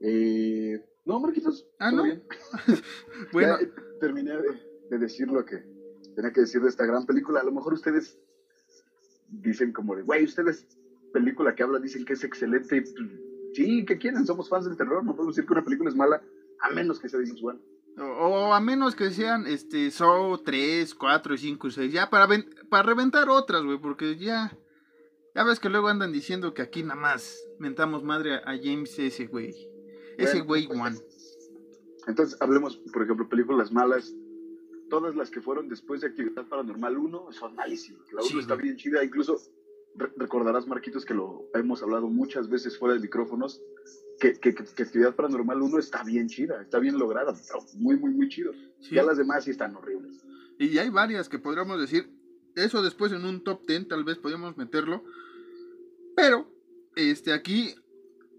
Eh, 0.00 0.84
No, 1.04 1.20
Marquitos. 1.20 1.66
Ah, 1.78 1.90
¿no? 1.90 2.02
Bueno, 3.32 3.58
Ya, 3.58 3.64
eh, 3.64 3.72
terminé 4.00 4.32
de, 4.32 4.88
de 4.90 4.98
decir 4.98 5.28
lo 5.28 5.44
que 5.44 5.73
tenía 6.14 6.32
que 6.32 6.40
decir 6.42 6.60
de 6.62 6.68
esta 6.68 6.86
gran 6.86 7.06
película. 7.06 7.40
A 7.40 7.44
lo 7.44 7.52
mejor 7.52 7.74
ustedes 7.74 8.18
dicen 9.28 9.72
como 9.72 9.96
de, 9.96 10.02
güey, 10.02 10.24
ustedes, 10.24 10.66
película 11.12 11.54
que 11.54 11.62
hablan, 11.62 11.82
dicen 11.82 12.04
que 12.04 12.12
es 12.14 12.24
excelente. 12.24 12.84
Sí, 13.54 13.84
¿qué 13.86 13.98
quieren? 13.98 14.26
Somos 14.26 14.48
fans 14.48 14.64
del 14.66 14.76
terror. 14.76 15.04
No 15.04 15.14
podemos 15.14 15.36
decir 15.36 15.46
que 15.46 15.52
una 15.52 15.64
película 15.64 15.88
es 15.90 15.96
mala, 15.96 16.22
a 16.60 16.70
menos 16.70 16.98
que 17.00 17.08
sea 17.08 17.20
James 17.24 17.42
Wan. 17.42 17.60
o, 17.98 18.02
o 18.02 18.52
a 18.52 18.60
menos 18.60 18.94
que 18.96 19.10
sean 19.10 19.46
este 19.46 19.90
Saw 19.90 20.38
3, 20.38 20.94
4, 20.94 21.36
5 21.36 21.66
y 21.68 21.70
6, 21.70 21.92
ya 21.92 22.10
para, 22.10 22.26
ven- 22.26 22.50
para 22.68 22.82
reventar 22.82 23.28
otras, 23.28 23.62
güey, 23.64 23.78
porque 23.78 24.16
ya 24.16 24.56
ya 25.36 25.42
ves 25.44 25.58
que 25.60 25.68
luego 25.68 25.88
andan 25.88 26.12
diciendo 26.12 26.54
que 26.54 26.62
aquí 26.62 26.82
nada 26.84 27.00
más 27.00 27.36
mentamos 27.58 28.02
madre 28.04 28.34
a, 28.36 28.38
a 28.50 28.56
James 28.56 28.96
ese 28.98 29.26
güey. 29.26 29.50
Ese 30.16 30.42
Bueno, 30.42 30.44
güey 30.46 30.66
pues, 30.68 30.78
Wan. 30.78 30.94
Entonces, 32.06 32.36
hablemos, 32.40 32.76
por 32.92 33.02
ejemplo, 33.02 33.28
películas 33.28 33.72
malas. 33.72 34.12
Todas 34.90 35.16
las 35.16 35.30
que 35.30 35.40
fueron 35.40 35.68
después 35.68 36.00
de 36.02 36.08
Actividad 36.08 36.46
Paranormal 36.46 36.96
1 36.98 37.32
son 37.32 37.54
malísimas. 37.54 38.06
La 38.12 38.20
1 38.22 38.30
Sí, 38.30 38.38
está 38.38 38.54
bien 38.54 38.76
chida. 38.76 39.02
Incluso 39.04 39.38
re- 39.96 40.12
recordarás, 40.16 40.66
Marquitos, 40.66 41.04
que 41.04 41.14
lo 41.14 41.48
hemos 41.54 41.82
hablado 41.82 42.08
muchas 42.08 42.48
veces 42.48 42.78
fuera 42.78 42.94
de 42.94 43.00
micrófonos, 43.00 43.60
que, 44.20 44.34
que, 44.34 44.54
que- 44.54 44.64
que 44.64 44.82
Actividad 44.82 45.14
Paranormal 45.14 45.62
1 45.62 45.78
está 45.78 46.04
bien 46.04 46.28
chida, 46.28 46.60
está 46.62 46.78
bien 46.78 46.98
lograda, 46.98 47.32
pero 47.32 47.64
muy, 47.76 47.96
muy, 47.96 48.10
muy 48.12 48.28
chido. 48.28 48.52
Sí. 48.80 48.94
Ya 48.94 49.02
las 49.02 49.16
demás 49.18 49.44
sí 49.44 49.50
están 49.50 49.74
horribles. 49.76 50.22
Y 50.58 50.78
hay 50.78 50.90
varias 50.90 51.28
que 51.28 51.38
podríamos 51.38 51.80
decir, 51.80 52.08
eso 52.54 52.82
después 52.82 53.10
en 53.12 53.24
un 53.24 53.42
top 53.42 53.66
10 53.66 53.88
tal 53.88 54.04
vez 54.04 54.18
podríamos 54.18 54.56
meterlo. 54.56 55.02
Pero, 56.16 56.46
este, 56.94 57.32
aquí, 57.32 57.74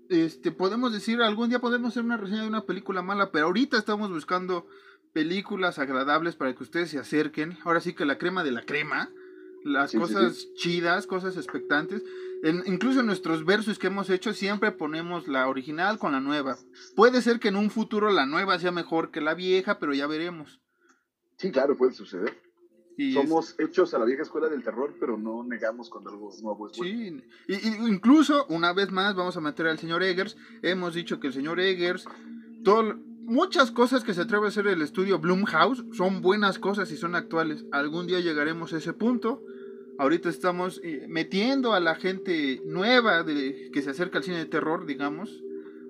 este, 0.10 0.51
podemos 0.51 0.93
decir, 0.93 1.21
algún 1.21 1.49
día 1.49 1.60
podemos 1.60 1.89
hacer 1.89 2.03
una 2.03 2.15
reseña 2.17 2.43
de 2.43 2.47
una 2.47 2.65
película 2.65 3.01
mala, 3.01 3.31
pero 3.31 3.47
ahorita 3.47 3.77
estamos 3.77 4.10
buscando 4.12 4.67
películas 5.15 5.80
agradables 5.80 6.36
para 6.36 6.54
que 6.54 6.62
ustedes 6.63 6.89
se 6.89 6.99
acerquen. 6.99 7.58
Ahora 7.63 7.80
sí 7.80 7.93
que 7.93 8.04
la 8.04 8.17
crema 8.17 8.43
de 8.43 8.51
la 8.51 8.63
crema, 8.63 9.10
las 9.63 9.89
Sí, 9.91 9.97
sí, 9.97 10.01
cosas 10.01 10.47
chidas, 10.56 11.08
cosas 11.08 11.38
expectantes. 11.38 12.04
En- 12.43 12.63
incluso 12.65 12.99
en 12.99 13.06
nuestros 13.06 13.45
versos 13.45 13.80
que 13.80 13.88
hemos 13.88 14.10
hecho 14.10 14.34
siempre 14.34 14.73
ponemos 14.73 15.30
la 15.30 15.47
original 15.47 15.97
con 15.99 16.12
la 16.12 16.19
nueva. 16.19 16.58
Puede 16.97 17.21
ser 17.21 17.39
que 17.39 17.47
en 17.47 17.56
un 17.56 17.69
futuro 17.69 18.12
la 18.12 18.25
nueva 18.25 18.60
sea 18.60 18.73
mejor 18.73 19.10
que 19.10 19.21
la 19.21 19.34
vieja, 19.36 19.80
pero 19.80 19.93
ya 19.93 20.06
veremos. 20.06 20.60
Sí, 21.38 21.49
claro, 21.49 21.78
puede 21.78 21.93
suceder. 21.93 22.38
Y 22.97 23.13
Somos 23.13 23.56
hechos 23.58 23.93
a 23.93 23.99
la 23.99 24.06
vieja 24.06 24.23
escuela 24.23 24.49
del 24.49 24.63
terror, 24.63 24.95
pero 24.99 25.17
no 25.17 25.43
negamos 25.45 25.89
cuando 25.89 26.10
algo 26.10 26.30
nuevo 26.41 26.69
es 26.69 26.78
bueno. 26.78 27.21
Sí, 27.21 27.23
y, 27.47 27.54
y 27.56 27.88
incluso 27.88 28.45
una 28.49 28.73
vez 28.73 28.91
más 28.91 29.15
vamos 29.15 29.38
a 29.38 29.41
meter 29.41 29.67
al 29.67 29.80
señor 29.80 30.04
Eggers. 30.04 30.36
Hemos 30.62 30.93
dicho 30.93 31.21
que 31.21 31.28
el 31.28 31.34
señor 31.34 31.60
Eggers, 31.62 32.06
todo, 32.65 32.95
muchas 33.26 33.72
cosas 33.72 34.04
que 34.04 34.14
se 34.14 34.22
atreve 34.22 34.46
a 34.46 34.50
hacer 34.50 34.68
el 34.68 34.82
estudio 34.82 35.20
Blumhouse 35.20 35.84
son 35.92 36.22
buenas 36.22 36.60
cosas 36.60 36.92
y 36.92 36.98
son 36.98 37.16
actuales. 37.16 37.66
Algún 37.72 38.08
día 38.08 38.20
llegaremos 38.20 38.74
a 38.74 38.78
ese 38.78 38.94
punto. 38.94 39.44
Ahorita 39.98 40.30
estamos 40.30 40.82
eh, 40.84 41.06
metiendo 41.10 41.74
a 41.74 41.80
la 41.80 41.96
gente 41.96 42.62
nueva 42.66 43.24
de, 43.24 43.70
que 43.72 43.82
se 43.82 43.92
acerca 43.92 44.20
al 44.20 44.24
cine 44.24 44.38
de 44.38 44.46
terror, 44.46 44.86
digamos, 44.86 45.44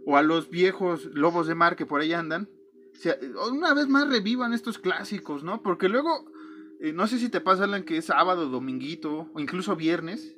o 0.05 0.17
a 0.17 0.21
los 0.21 0.49
viejos 0.49 1.05
lobos 1.13 1.47
de 1.47 1.55
mar 1.55 1.75
que 1.75 1.85
por 1.85 2.01
ahí 2.01 2.13
andan. 2.13 2.49
O 2.93 2.97
sea, 2.97 3.17
una 3.51 3.73
vez 3.73 3.87
más 3.87 4.07
revivan 4.07 4.53
estos 4.53 4.77
clásicos, 4.77 5.43
¿no? 5.43 5.61
Porque 5.61 5.89
luego, 5.89 6.31
eh, 6.79 6.93
no 6.93 7.07
sé 7.07 7.17
si 7.17 7.29
te 7.29 7.41
pasa, 7.41 7.65
Alan, 7.65 7.83
que 7.83 7.97
es 7.97 8.05
sábado, 8.05 8.47
dominguito, 8.49 9.29
o 9.33 9.39
incluso 9.39 9.75
viernes, 9.75 10.35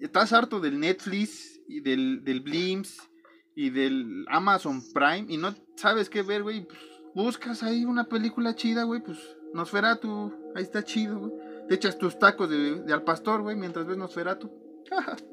estás 0.00 0.32
harto 0.32 0.58
del 0.58 0.80
Netflix 0.80 1.60
y 1.68 1.80
del, 1.80 2.24
del 2.24 2.40
Blimps 2.40 3.11
y 3.54 3.70
del 3.70 4.24
Amazon 4.28 4.80
Prime 4.92 5.26
y 5.28 5.36
no 5.36 5.54
sabes 5.76 6.08
qué 6.08 6.22
ver, 6.22 6.42
güey, 6.42 6.64
pues, 6.66 6.78
buscas 7.14 7.62
ahí 7.62 7.84
una 7.84 8.04
película 8.04 8.54
chida, 8.54 8.84
güey, 8.84 9.02
pues 9.02 9.18
Nosferatu, 9.54 10.32
ahí 10.54 10.62
está 10.62 10.82
chido, 10.82 11.18
güey. 11.18 11.32
Te 11.68 11.74
echas 11.74 11.98
tus 11.98 12.18
tacos 12.18 12.48
de, 12.50 12.80
de 12.82 12.92
al 12.92 13.04
pastor, 13.04 13.42
güey, 13.42 13.56
mientras 13.56 13.86
ves 13.86 13.96
Nosferatu. 13.96 14.50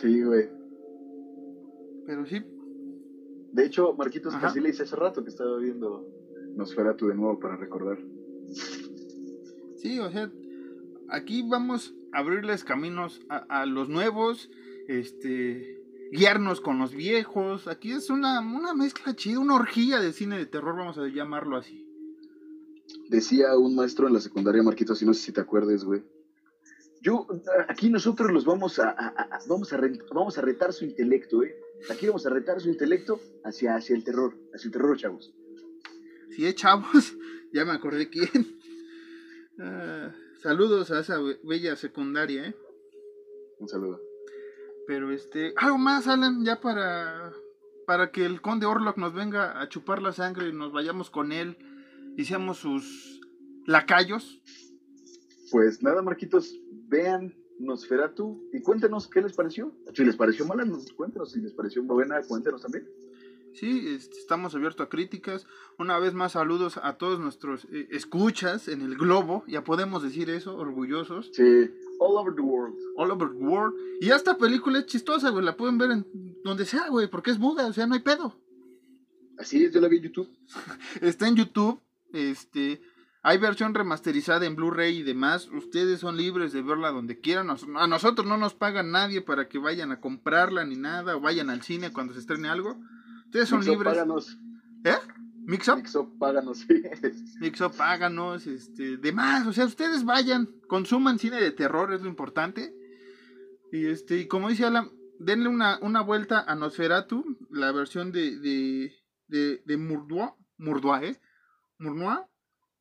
Sí, 0.00 0.22
güey. 0.22 0.48
Pero 2.06 2.26
sí, 2.26 2.42
De 3.52 3.66
hecho, 3.66 3.94
Marquitos, 3.94 4.34
Ajá. 4.34 4.48
así 4.48 4.60
le 4.60 4.70
hice 4.70 4.82
hace 4.82 4.96
rato 4.96 5.22
que 5.22 5.30
estaba 5.30 5.58
viendo 5.58 6.06
Nosferatu 6.56 7.06
de 7.08 7.14
nuevo 7.14 7.38
para 7.38 7.56
recordar. 7.56 7.98
sí, 9.76 9.98
o 10.00 10.10
sea, 10.10 10.30
aquí 11.08 11.42
vamos 11.48 11.94
a 12.12 12.18
abrirles 12.18 12.64
caminos 12.64 13.20
a, 13.28 13.60
a 13.60 13.66
los 13.66 13.88
nuevos, 13.88 14.50
este, 14.88 15.79
guiarnos 16.12 16.60
con 16.60 16.78
los 16.78 16.92
viejos. 16.94 17.66
Aquí 17.68 17.92
es 17.92 18.10
una, 18.10 18.40
una 18.40 18.74
mezcla 18.74 19.14
chida, 19.14 19.38
una 19.38 19.54
orgía 19.56 20.00
de 20.00 20.12
cine 20.12 20.38
de 20.38 20.46
terror, 20.46 20.76
vamos 20.76 20.98
a 20.98 21.06
llamarlo 21.08 21.56
así. 21.56 21.86
Decía 23.08 23.56
un 23.56 23.74
maestro 23.76 24.06
en 24.08 24.14
la 24.14 24.20
secundaria, 24.20 24.62
Marquitos, 24.62 25.00
y 25.02 25.06
no 25.06 25.14
sé 25.14 25.22
si 25.22 25.32
te 25.32 25.40
acuerdes, 25.40 25.84
güey. 25.84 26.02
Yo, 27.02 27.26
aquí 27.68 27.88
nosotros 27.88 28.30
los 28.30 28.44
vamos 28.44 28.78
a, 28.78 28.90
a- 28.90 29.08
a- 29.08 29.38
vamos, 29.48 29.72
a 29.72 29.76
re- 29.78 29.98
vamos 30.12 30.36
a 30.36 30.42
retar 30.42 30.72
su 30.72 30.84
intelecto, 30.84 31.42
¿eh? 31.42 31.54
Aquí 31.90 32.06
vamos 32.06 32.26
a 32.26 32.30
retar 32.30 32.60
su 32.60 32.68
intelecto 32.68 33.18
hacia, 33.42 33.74
hacia 33.74 33.96
el 33.96 34.04
terror, 34.04 34.34
hacia 34.54 34.66
el 34.68 34.72
terror, 34.72 34.96
chavos. 34.98 35.32
Si 36.30 36.44
es 36.46 36.54
chavos, 36.56 37.16
ya 37.54 37.64
me 37.64 37.72
acordé 37.72 38.10
quién. 38.10 38.58
Ah, 39.58 40.14
saludos 40.42 40.90
a 40.90 41.00
esa 41.00 41.18
be- 41.18 41.38
bella 41.42 41.74
secundaria, 41.76 42.48
¿eh? 42.48 42.54
Un 43.60 43.68
saludo. 43.68 44.00
Pero 44.90 45.12
este, 45.12 45.54
algo 45.56 45.78
más, 45.78 46.08
Alan, 46.08 46.44
ya 46.44 46.60
para 46.60 47.32
para 47.86 48.10
que 48.10 48.24
el 48.24 48.40
conde 48.40 48.66
Orlok 48.66 48.96
nos 48.96 49.14
venga 49.14 49.62
a 49.62 49.68
chupar 49.68 50.02
la 50.02 50.10
sangre 50.10 50.48
y 50.48 50.52
nos 50.52 50.72
vayamos 50.72 51.10
con 51.10 51.30
él 51.30 51.56
y 52.16 52.24
seamos 52.24 52.58
sus 52.58 53.20
lacayos. 53.66 54.42
Pues 55.52 55.80
nada, 55.84 56.02
Marquitos, 56.02 56.58
vean 56.88 57.32
Nosferatu 57.60 58.50
y 58.52 58.62
cuéntenos 58.62 59.06
qué 59.06 59.22
les 59.22 59.32
pareció. 59.32 59.72
Si 59.94 60.04
les 60.04 60.16
pareció 60.16 60.44
mala, 60.44 60.64
nos 60.64 60.92
cuéntenos. 60.92 61.30
Si 61.30 61.40
les 61.40 61.52
pareció 61.52 61.84
buena, 61.84 62.20
cuéntenos 62.22 62.60
también. 62.60 62.88
Sí, 63.54 63.94
este, 63.94 64.18
estamos 64.18 64.56
abiertos 64.56 64.86
a 64.86 64.88
críticas. 64.88 65.46
Una 65.78 66.00
vez 66.00 66.14
más, 66.14 66.32
saludos 66.32 66.80
a 66.82 66.98
todos 66.98 67.20
nuestros 67.20 67.66
eh, 67.66 67.86
escuchas 67.90 68.66
en 68.66 68.82
el 68.82 68.96
globo. 68.96 69.44
Ya 69.46 69.62
podemos 69.62 70.02
decir 70.02 70.30
eso, 70.30 70.56
orgullosos. 70.56 71.30
Sí, 71.32 71.70
all 72.00 72.16
over 72.16 72.34
the 72.34 72.42
world. 72.42 72.74
All 72.96 73.10
over 73.12 73.28
the 73.28 73.44
world. 73.44 73.74
Y 74.00 74.10
esta 74.10 74.36
película 74.36 74.80
es 74.80 74.86
chistosa, 74.86 75.30
güey. 75.30 75.44
La 75.44 75.56
pueden 75.56 75.78
ver 75.78 75.92
en 75.92 76.06
donde 76.42 76.64
sea, 76.64 76.88
güey, 76.88 77.08
porque 77.08 77.30
es 77.30 77.38
muda, 77.38 77.66
o 77.66 77.72
sea, 77.72 77.86
no 77.86 77.94
hay 77.94 78.00
pedo. 78.00 78.34
Así 79.38 79.64
es, 79.64 79.72
yo 79.72 79.80
la 79.80 79.88
vi 79.88 79.98
en 79.98 80.04
YouTube. 80.04 80.28
Está 81.00 81.28
en 81.28 81.36
YouTube. 81.36 81.80
Este. 82.12 82.82
Hay 83.22 83.36
versión 83.36 83.74
remasterizada 83.74 84.46
en 84.46 84.56
Blu-ray 84.56 84.98
y 84.98 85.02
demás. 85.02 85.48
Ustedes 85.48 86.00
son 86.00 86.16
libres 86.16 86.54
de 86.54 86.62
verla 86.62 86.90
donde 86.90 87.20
quieran. 87.20 87.50
A 87.50 87.86
nosotros 87.86 88.26
no 88.26 88.38
nos 88.38 88.54
pagan 88.54 88.92
nadie 88.92 89.20
para 89.20 89.46
que 89.46 89.58
vayan 89.58 89.92
a 89.92 90.00
comprarla 90.00 90.64
ni 90.64 90.76
nada. 90.76 91.16
O 91.16 91.20
vayan 91.20 91.50
al 91.50 91.60
cine 91.60 91.92
cuando 91.92 92.14
se 92.14 92.20
estrene 92.20 92.48
algo. 92.48 92.78
Ustedes 93.26 93.50
son 93.50 93.62
libres. 93.62 93.92
Páganos. 93.92 94.38
¿Eh? 94.84 94.96
¿Mix 95.50 95.68
Up? 95.68 95.76
Mixup, 95.78 96.18
páganos. 96.18 96.58
sí. 96.58 96.82
Mix 97.40 97.60
Up, 97.60 97.74
páganos. 97.76 98.46
Este, 98.46 98.96
demás. 98.96 99.46
O 99.46 99.52
sea, 99.52 99.64
ustedes 99.66 100.04
vayan. 100.04 100.46
Consuman 100.68 101.18
cine 101.18 101.40
de 101.40 101.50
terror, 101.50 101.92
es 101.92 102.02
lo 102.02 102.08
importante. 102.08 102.72
Y 103.72 103.86
este, 103.86 104.18
y 104.18 104.28
como 104.28 104.48
dice 104.48 104.64
Alan, 104.66 104.90
denle 105.18 105.48
una, 105.48 105.78
una 105.80 106.02
vuelta 106.02 106.40
a 106.46 106.54
Nosferatu. 106.54 107.24
La 107.50 107.72
versión 107.72 108.12
de, 108.12 108.38
de, 108.38 108.92
de, 109.28 109.62
de 109.64 109.76
Murdoa. 109.76 110.36
Murdoa, 110.58 111.02
¿eh? 111.04 111.20
Murnoa. 111.78 112.28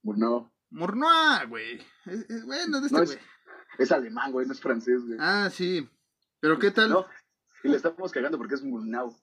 No, 0.04 0.54
Murnoa, 0.70 1.46
güey. 1.46 1.80
Es, 2.06 2.30
es 2.30 2.46
bueno 2.46 2.80
de 2.82 2.86
este 2.88 2.98
No, 2.98 3.04
es- 3.04 3.20
es 3.78 3.92
alemán, 3.92 4.32
güey, 4.32 4.46
no 4.46 4.54
es 4.54 4.60
francés, 4.60 5.06
güey. 5.06 5.18
Ah, 5.22 5.50
sí. 5.52 5.88
Pero 6.42 6.58
¿qué 6.60 6.72
tal? 6.72 6.90
No, 6.90 7.06
y 7.64 7.70
le 7.70 7.78
estamos 7.78 8.12
cagando 8.12 8.38
porque 8.38 8.56
es 8.56 8.64
Murnau. 8.64 9.16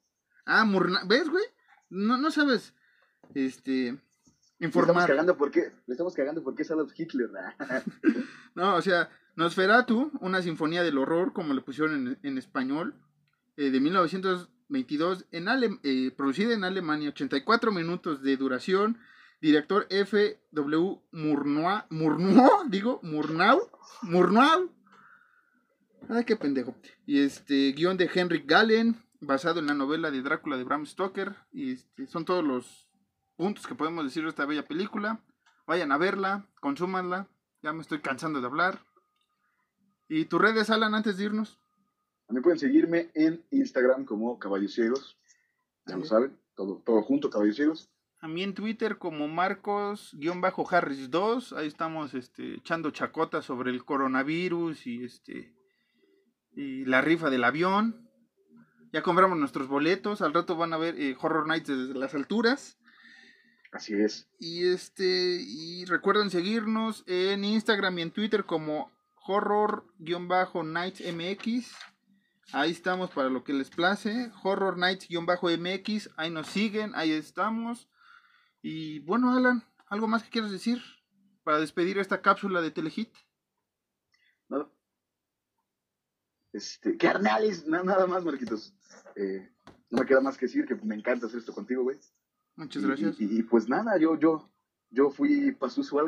Ah, 0.47 0.65
Murna. 0.65 1.01
¿Ves, 1.07 1.29
güey? 1.29 1.45
No, 1.91 2.17
no 2.17 2.31
sabes. 2.31 2.75
Este. 3.35 3.93
Le 4.59 4.69
estamos 4.69 4.87
Informar. 4.95 5.07
cagando 5.09 5.37
porque, 5.37 5.73
le 5.87 5.93
estamos 5.93 6.15
cagando 6.15 6.43
porque 6.43 6.63
es 6.63 6.71
Adolf 6.71 6.93
Hitler. 6.99 7.29
No, 8.55 8.77
o 8.77 8.81
sea, 8.83 9.11
Nosferatu, 9.37 10.11
una 10.21 10.41
sinfonía 10.41 10.83
del 10.83 10.97
horror, 10.97 11.35
como 11.35 11.53
le 11.53 11.61
pusieron 11.61 11.95
en, 12.09 12.19
en 12.23 12.39
español, 12.39 12.95
eh, 13.59 13.71
de 13.71 13.81
1922, 13.81 15.27
en 15.31 15.49
Ale- 15.49 15.79
eh, 15.83 16.11
producida 16.17 16.55
en 16.55 16.65
Alemania, 16.65 17.11
84 17.11 17.71
minutos 17.71 18.23
de 18.23 18.37
duración, 18.39 18.99
director 19.43 19.87
F.W. 19.91 21.01
Murnau, 21.13 21.83
Murnau, 21.91 22.51
digo, 22.71 22.99
Murnau, 23.03 23.61
Murnau. 24.03 24.71
Ay, 26.09 26.25
qué 26.25 26.37
pendejo. 26.37 26.75
Y 27.05 27.21
este, 27.21 27.73
guion 27.73 27.99
de 27.99 28.09
Henrik 28.15 28.47
Gallen, 28.49 28.97
basado 29.21 29.61
en 29.61 29.67
la 29.67 29.75
novela 29.75 30.11
de 30.11 30.23
Drácula 30.23 30.57
de 30.57 30.65
Bram 30.65 30.87
Stoker, 30.87 31.35
y 31.53 31.73
este, 31.73 32.07
son 32.07 32.25
todos 32.25 32.43
los 32.43 32.86
puntos 33.37 33.67
que 33.67 33.75
podemos 33.75 34.05
decir 34.05 34.25
de 34.25 34.31
esta 34.31 34.47
bella 34.47 34.67
película. 34.67 35.21
Vayan 35.67 35.93
a 35.93 35.99
verla, 35.99 36.49
consúmanla. 36.61 37.29
Ya 37.63 37.73
me 37.73 37.83
estoy 37.83 38.01
cansando 38.01 38.41
de 38.41 38.47
hablar. 38.47 38.81
¿Y 40.09 40.27
tus 40.27 40.41
redes, 40.41 40.71
Alan, 40.71 40.95
antes 40.95 41.17
de 41.17 41.25
irnos? 41.25 41.59
Mí 42.29 42.41
pueden 42.41 42.59
seguirme 42.59 43.11
en 43.15 43.45
Instagram 43.51 44.05
como 44.05 44.39
Caballos 44.39 44.75
Ciegos. 44.75 45.19
Ya 45.87 45.97
lo 45.97 46.05
saben, 46.05 46.39
todo, 46.55 46.83
todo 46.85 47.01
junto, 47.03 47.31
caballeros. 47.31 47.91
A 48.21 48.29
mí 48.29 48.43
en 48.43 48.53
Twitter 48.55 48.99
como 48.99 49.29
Marcos-Harris2, 49.29 51.57
ahí 51.57 51.69
estamos 51.69 52.13
este, 52.15 52.55
echando 52.55 52.91
chacota 52.91 53.41
sobre 53.43 53.71
el 53.71 53.85
coronavirus 53.85 54.87
y 54.87 55.05
este 55.05 55.55
y 56.53 56.87
la 56.87 57.03
rifa 57.03 57.31
del 57.31 57.45
avión. 57.45 58.11
Ya 58.93 59.03
compramos 59.03 59.39
nuestros 59.39 59.69
boletos, 59.69 60.23
al 60.23 60.35
rato 60.35 60.57
van 60.57 60.73
a 60.73 60.79
ver 60.79 60.99
eh, 60.99 61.17
Horror 61.21 61.47
Nights 61.47 61.69
desde 61.69 61.95
las 61.95 62.15
alturas. 62.15 62.79
Así 63.73 63.95
es. 63.95 64.29
Y 64.39 64.67
este 64.69 65.39
y 65.41 65.85
recuerden 65.87 66.31
seguirnos 66.31 67.03
en 67.07 67.45
Instagram 67.45 67.99
y 67.99 68.03
en 68.03 68.11
Twitter 68.11 68.45
como 68.45 68.91
horror-nightsmx. 69.27 71.73
Ahí 72.53 72.71
estamos 72.71 73.11
para 73.11 73.29
lo 73.29 73.43
que 73.43 73.53
les 73.53 73.71
place. 73.71 74.31
Horror 74.45 74.79
Nights-MX. 74.79 76.11
Ahí 76.17 76.31
nos 76.31 76.47
siguen, 76.47 76.93
ahí 76.95 77.11
estamos. 77.11 77.89
Y 78.63 79.01
bueno, 79.01 79.37
Alan, 79.37 79.65
¿algo 79.89 80.07
más 80.07 80.23
que 80.23 80.31
quieras 80.31 80.53
decir 80.53 80.81
para 81.43 81.59
despedir 81.59 81.99
esta 81.99 82.23
cápsula 82.23 82.61
de 82.61 82.71
Telehit? 82.71 83.13
Nada. 84.49 84.71
Este, 86.53 86.97
carnales, 86.97 87.67
na- 87.67 87.83
nada 87.83 88.07
más, 88.07 88.25
Marquitos. 88.25 88.73
Eh, 89.17 89.51
no 89.91 89.99
me 90.01 90.07
queda 90.07 90.21
más 90.21 90.39
que 90.39 90.47
decir 90.47 90.67
que 90.67 90.77
me 90.77 90.95
encanta 90.95 91.27
hacer 91.27 91.41
esto 91.41 91.53
contigo, 91.53 91.83
güey. 91.83 91.99
Muchas 92.57 92.83
Y- 92.83 92.87
gracias. 92.87 93.21
Y, 93.21 93.39
y, 93.39 93.43
pues 93.43 93.69
nada, 93.69 93.99
yo, 93.99 94.19
yo, 94.19 94.49
yo 94.91 95.11
fui 95.11 95.53
Pazuzu. 95.53 95.99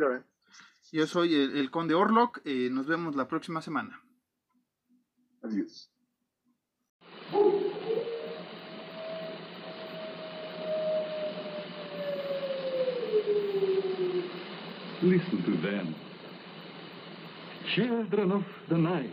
Yo 0.93 1.07
soy 1.07 1.35
el, 1.35 1.57
el 1.57 1.71
Conde 1.71 1.95
Orlock. 1.95 2.41
eh, 2.45 2.69
nos 2.71 2.87
vemos 2.87 3.15
la 3.15 3.29
próxima 3.29 3.61
semana. 3.63 4.01
Adiós. 5.43 5.91
Listen 15.03 15.43
to 15.45 15.57
them. 15.59 15.95
Children 17.75 18.33
of 18.33 18.45
the 18.69 18.79
night. 18.79 19.11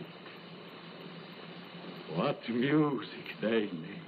What 2.14 2.48
music 2.48 3.36
they 3.40 3.70
make. 3.72 4.05